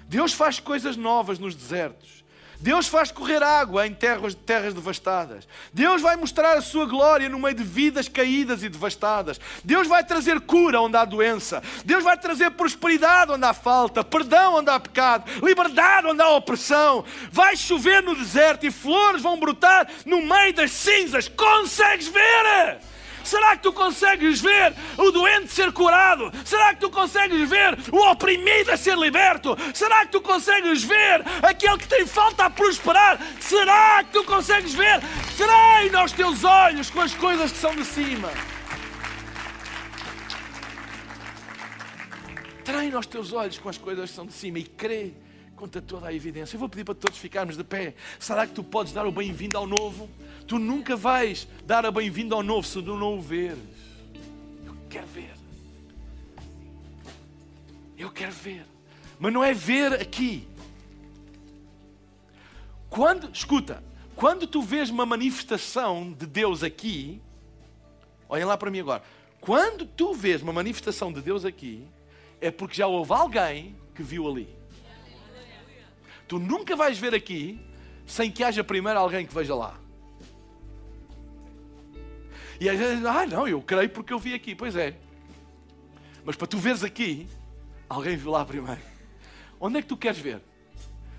[0.07, 2.14] Deus faz coisas novas nos desertos.
[2.60, 5.47] Deus faz correr água em terras, terras devastadas.
[5.74, 9.39] Deus vai mostrar a sua glória no meio de vidas caídas e devastadas.
[9.64, 11.62] Deus vai trazer cura onde há doença.
[11.84, 17.03] Deus vai trazer prosperidade onde há falta, perdão onde há pecado, liberdade onde há opressão.
[17.32, 21.28] Vai chover no deserto e flores vão brotar no meio das cinzas.
[21.28, 22.80] Consegues ver?
[23.26, 26.32] Será que tu consegues ver o doente ser curado?
[26.45, 29.57] Será que tu consegues ver o oprimido a ser liberto?
[29.73, 33.19] Será que tu consegues ver aquele que tem falta a prosperar?
[33.39, 35.01] Será que tu consegues ver?
[35.36, 38.30] Treina os teus olhos com as coisas que são de cima.
[42.63, 45.13] Treina os teus olhos com as coisas que são de cima e crê
[45.56, 46.56] conta toda a evidência.
[46.56, 47.95] Eu vou pedir para todos ficarmos de pé.
[48.20, 50.10] Será que tu podes dar o bem-vindo ao novo?
[50.45, 53.58] Tu nunca vais dar a bem-vindo ao novo se tu não o veres.
[54.66, 55.34] Eu quero ver.
[57.97, 58.66] Eu quero ver.
[59.18, 60.47] Mas não é ver aqui.
[62.89, 63.84] Quando, escuta,
[64.16, 67.22] quando tu vês uma manifestação de Deus aqui,
[68.28, 69.03] olhem lá para mim agora.
[69.39, 71.88] Quando tu vês uma manifestação de Deus aqui,
[72.41, 74.64] é porque já houve alguém que viu ali.
[76.28, 77.59] Tu nunca vais ver aqui
[78.05, 79.80] sem que haja primeiro alguém que veja lá.
[82.59, 84.55] E às vezes, ah, não, eu creio porque eu vi aqui.
[84.55, 84.95] Pois é.
[86.23, 87.28] Mas para tu veres aqui,
[87.89, 88.82] alguém viu lá primeiro.
[89.59, 90.41] Onde é que tu queres ver?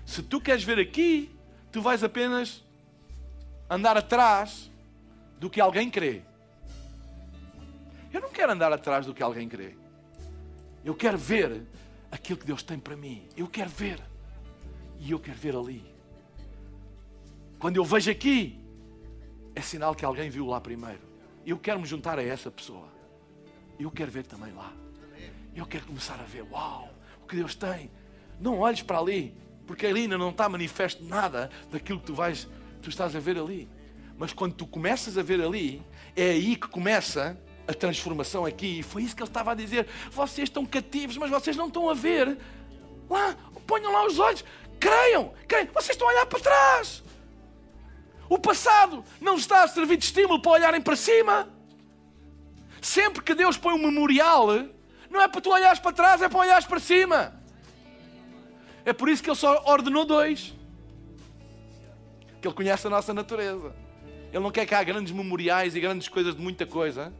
[0.05, 1.35] Se tu queres ver aqui,
[1.71, 2.63] tu vais apenas
[3.69, 4.71] andar atrás
[5.39, 6.21] do que alguém crê.
[8.13, 9.75] Eu não quero andar atrás do que alguém crê.
[10.83, 11.63] Eu quero ver
[12.11, 13.27] aquilo que Deus tem para mim.
[13.35, 14.01] Eu quero ver.
[14.99, 15.83] E eu quero ver ali.
[17.59, 18.59] Quando eu vejo aqui,
[19.55, 21.01] é sinal que alguém viu lá primeiro.
[21.45, 22.87] Eu quero me juntar a essa pessoa.
[23.79, 24.73] Eu quero ver também lá.
[25.55, 26.89] Eu quero começar a ver, uau,
[27.23, 27.89] o que Deus tem.
[28.39, 29.35] Não olhes para ali,
[29.65, 32.47] porque ali ainda não está manifesto nada daquilo que tu vais,
[32.81, 33.67] tu estás a ver ali.
[34.17, 35.81] Mas quando tu começas a ver ali,
[36.15, 38.79] é aí que começa a transformação aqui.
[38.79, 39.87] E foi isso que ele estava a dizer.
[40.11, 42.37] Vocês estão cativos, mas vocês não estão a ver.
[43.09, 43.35] Lá,
[43.65, 44.43] ponham lá os olhos.
[44.79, 45.69] Creiam, creiam.
[45.73, 47.03] Vocês estão a olhar para trás.
[48.29, 51.47] O passado não está a servir de estímulo para olharem para cima.
[52.81, 54.47] Sempre que Deus põe um memorial,
[55.09, 57.33] não é para tu olhares para trás, é para olhares para cima.
[58.85, 60.53] É por isso que Ele só ordenou dois.
[62.41, 63.75] Que Ele conhece a nossa natureza.
[64.31, 67.13] Ele não quer que há grandes memoriais e grandes coisas de muita coisa,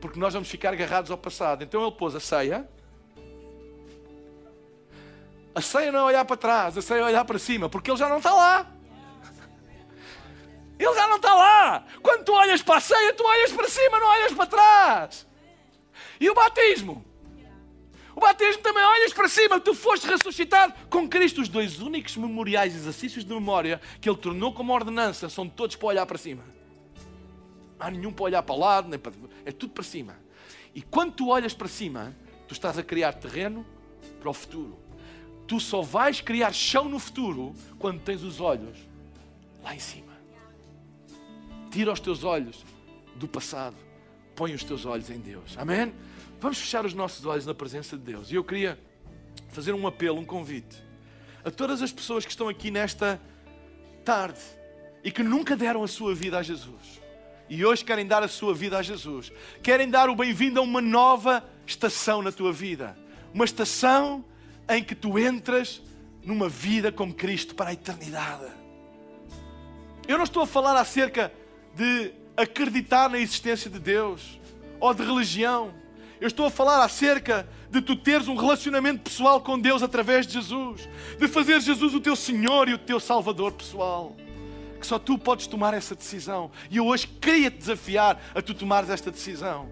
[0.00, 1.62] porque nós vamos ficar agarrados ao passado.
[1.62, 2.68] Então Ele pôs a ceia
[5.54, 7.98] a ceia não é olhar para trás, a ceia é olhar para cima, porque ele
[7.98, 8.66] já não está lá.
[10.78, 11.84] Ele já não está lá.
[12.02, 15.26] Quando tu olhas para a ceia, tu olhas para cima, não olhas para trás.
[16.18, 17.04] E o batismo?
[18.16, 21.40] O batismo também olhas para cima, tu foste ressuscitado com Cristo.
[21.40, 25.88] Os dois únicos memoriais, exercícios de memória que Ele tornou como ordenança são todos para
[25.88, 26.44] olhar para cima.
[27.78, 29.12] Não há nenhum para olhar para o lado, nem para...
[29.44, 30.16] é tudo para cima.
[30.74, 32.14] E quando tu olhas para cima,
[32.46, 33.64] tu estás a criar terreno
[34.20, 34.83] para o futuro.
[35.46, 38.78] Tu só vais criar chão no futuro quando tens os olhos
[39.62, 40.12] lá em cima.
[41.70, 42.64] Tira os teus olhos
[43.16, 43.76] do passado,
[44.34, 45.56] põe os teus olhos em Deus.
[45.58, 45.92] Amém?
[46.40, 48.30] Vamos fechar os nossos olhos na presença de Deus.
[48.30, 48.78] E eu queria
[49.48, 50.82] fazer um apelo, um convite
[51.44, 53.20] a todas as pessoas que estão aqui nesta
[54.04, 54.40] tarde
[55.02, 57.04] e que nunca deram a sua vida a Jesus
[57.48, 59.30] e hoje querem dar a sua vida a Jesus,
[59.62, 62.96] querem dar o bem-vindo a uma nova estação na tua vida,
[63.32, 64.24] uma estação
[64.68, 65.82] em que tu entras
[66.22, 68.50] numa vida com Cristo para a eternidade.
[70.06, 71.32] Eu não estou a falar acerca
[71.74, 74.38] de acreditar na existência de Deus
[74.80, 75.72] ou de religião.
[76.20, 80.34] Eu estou a falar acerca de tu teres um relacionamento pessoal com Deus através de
[80.34, 80.88] Jesus,
[81.18, 84.16] de fazer Jesus o teu Senhor e o teu Salvador pessoal.
[84.80, 86.50] Que só tu podes tomar essa decisão.
[86.70, 89.68] E eu hoje queria te desafiar a tu tomares esta decisão.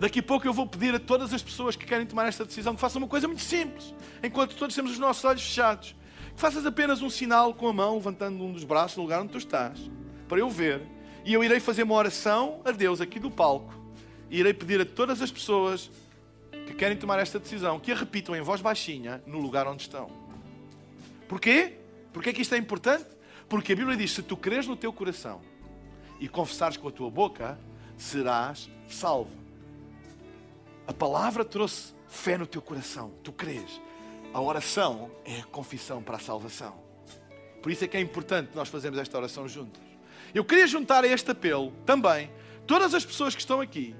[0.00, 2.74] Daqui a pouco eu vou pedir a todas as pessoas que querem tomar esta decisão
[2.74, 5.94] que façam uma coisa muito simples, enquanto todos temos os nossos olhos fechados.
[6.34, 9.32] Que faças apenas um sinal com a mão, levantando um dos braços no lugar onde
[9.32, 9.78] tu estás,
[10.26, 10.80] para eu ver.
[11.22, 13.74] E eu irei fazer uma oração a Deus aqui do palco.
[14.30, 15.90] E irei pedir a todas as pessoas
[16.50, 20.08] que querem tomar esta decisão que a repitam em voz baixinha no lugar onde estão.
[21.28, 21.74] Porquê?
[22.10, 23.04] Porquê que isto é importante?
[23.50, 25.42] Porque a Bíblia diz: se tu creres no teu coração
[26.18, 27.58] e confessares com a tua boca,
[27.98, 29.39] serás salvo.
[30.90, 33.80] A palavra trouxe fé no teu coração, tu crês.
[34.34, 36.74] A oração é a confissão para a salvação.
[37.62, 39.80] Por isso é que é importante nós fazermos esta oração juntos.
[40.34, 42.28] Eu queria juntar a este apelo também
[42.66, 43.94] todas as pessoas que estão aqui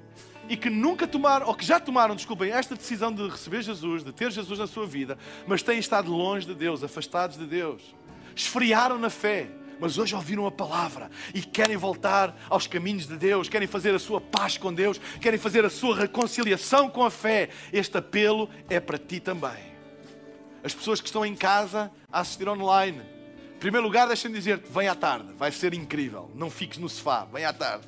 [0.49, 4.11] e que nunca tomaram, ou que já tomaram, desculpem, esta decisão de receber Jesus, de
[4.11, 5.17] ter Jesus na sua vida,
[5.47, 7.95] mas têm estado longe de Deus, afastados de Deus,
[8.35, 9.49] esfriaram na fé,
[9.81, 13.99] mas hoje ouviram a palavra e querem voltar aos caminhos de Deus, querem fazer a
[13.99, 17.49] sua paz com Deus, querem fazer a sua reconciliação com a fé.
[17.73, 19.71] Este apelo é para ti também.
[20.63, 23.01] As pessoas que estão em casa a assistir online,
[23.55, 26.29] em primeiro lugar, deixem-me dizer-te: vem à tarde, vai ser incrível.
[26.35, 27.87] Não fiques no sofá, vem à tarde.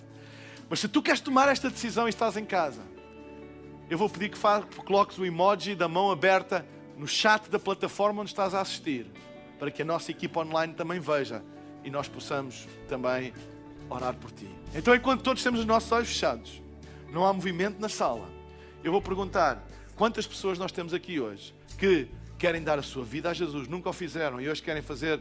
[0.67, 2.81] Mas se tu queres tomar esta decisão e estás em casa,
[3.87, 4.39] eu vou pedir que
[4.83, 6.65] coloques o emoji da mão aberta
[6.97, 9.05] no chat da plataforma onde estás a assistir,
[9.59, 11.43] para que a nossa equipa online também veja
[11.83, 13.33] e nós possamos também
[13.89, 14.49] orar por ti.
[14.73, 16.61] Então, enquanto todos temos os nossos olhos fechados,
[17.11, 18.27] não há movimento na sala,
[18.83, 19.63] eu vou perguntar
[19.95, 22.07] quantas pessoas nós temos aqui hoje que
[22.37, 25.19] querem dar a sua vida a Jesus, nunca o fizeram e hoje querem fazer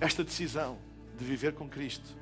[0.00, 0.78] esta decisão
[1.18, 2.16] de viver com Cristo.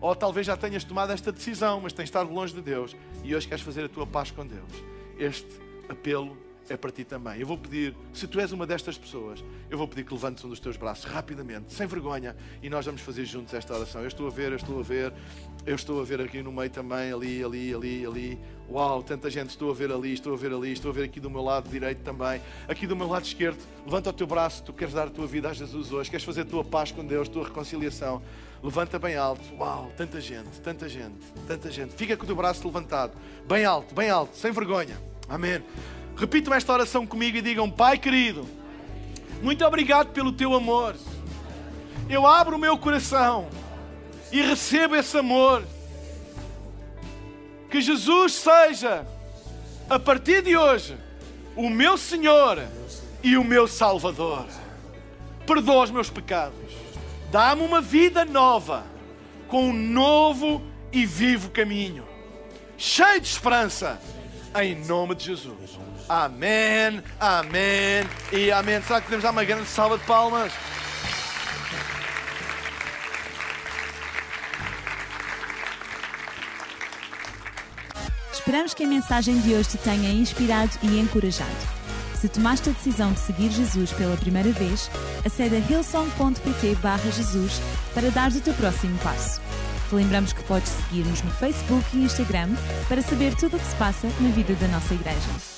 [0.00, 3.48] Ou talvez já tenhas tomado esta decisão, mas tens estado longe de Deus e hoje
[3.48, 4.70] queres fazer a tua paz com Deus.
[5.18, 5.48] Este
[5.88, 6.36] apelo
[6.70, 7.40] é para ti também.
[7.40, 10.48] Eu vou pedir, se tu és uma destas pessoas, eu vou pedir que levantes um
[10.48, 14.02] dos teus braços rapidamente, sem vergonha, e nós vamos fazer juntos esta oração.
[14.02, 15.12] Eu estou a ver, eu estou a ver,
[15.66, 18.38] eu estou a ver aqui no meio também, ali, ali, ali, ali.
[18.70, 21.18] Uau, tanta gente, estou a ver ali, estou a ver ali, estou a ver aqui
[21.18, 23.58] do meu lado direito também, aqui do meu lado esquerdo.
[23.84, 26.42] Levanta o teu braço, tu queres dar a tua vida a Jesus hoje, queres fazer
[26.42, 28.22] a tua paz com Deus, a tua reconciliação.
[28.62, 29.42] Levanta bem alto.
[29.54, 31.16] Uau, tanta gente, tanta gente,
[31.46, 31.94] tanta gente.
[31.94, 33.16] Fica com o teu braço levantado,
[33.48, 34.98] bem alto, bem alto, sem vergonha.
[35.28, 35.62] Amém.
[36.18, 38.46] Repitam esta oração comigo e digam: Pai querido,
[39.40, 40.96] muito obrigado pelo teu amor.
[42.10, 43.48] Eu abro o meu coração
[44.32, 45.62] e recebo esse amor.
[47.70, 49.06] Que Jesus seja,
[49.88, 50.96] a partir de hoje,
[51.54, 52.66] o meu Senhor
[53.22, 54.46] e o meu Salvador.
[55.46, 56.58] Perdoa os meus pecados.
[57.30, 58.84] Dá-me uma vida nova,
[59.48, 62.04] com um novo e vivo caminho,
[62.76, 64.00] cheio de esperança,
[64.60, 65.87] em nome de Jesus.
[66.08, 68.80] Amém, amém e amém.
[68.80, 70.52] Será que podemos dar uma grande salva de palmas?
[78.32, 81.50] Esperamos que a mensagem de hoje te tenha inspirado e encorajado.
[82.14, 84.90] Se tomaste a decisão de seguir Jesus pela primeira vez,
[85.26, 86.76] acede a hillsong.pt
[87.14, 87.60] Jesus
[87.94, 89.40] para dar o teu próximo passo.
[89.90, 92.48] Te lembramos que podes seguir-nos no Facebook e Instagram
[92.88, 95.57] para saber tudo o que se passa na vida da nossa igreja.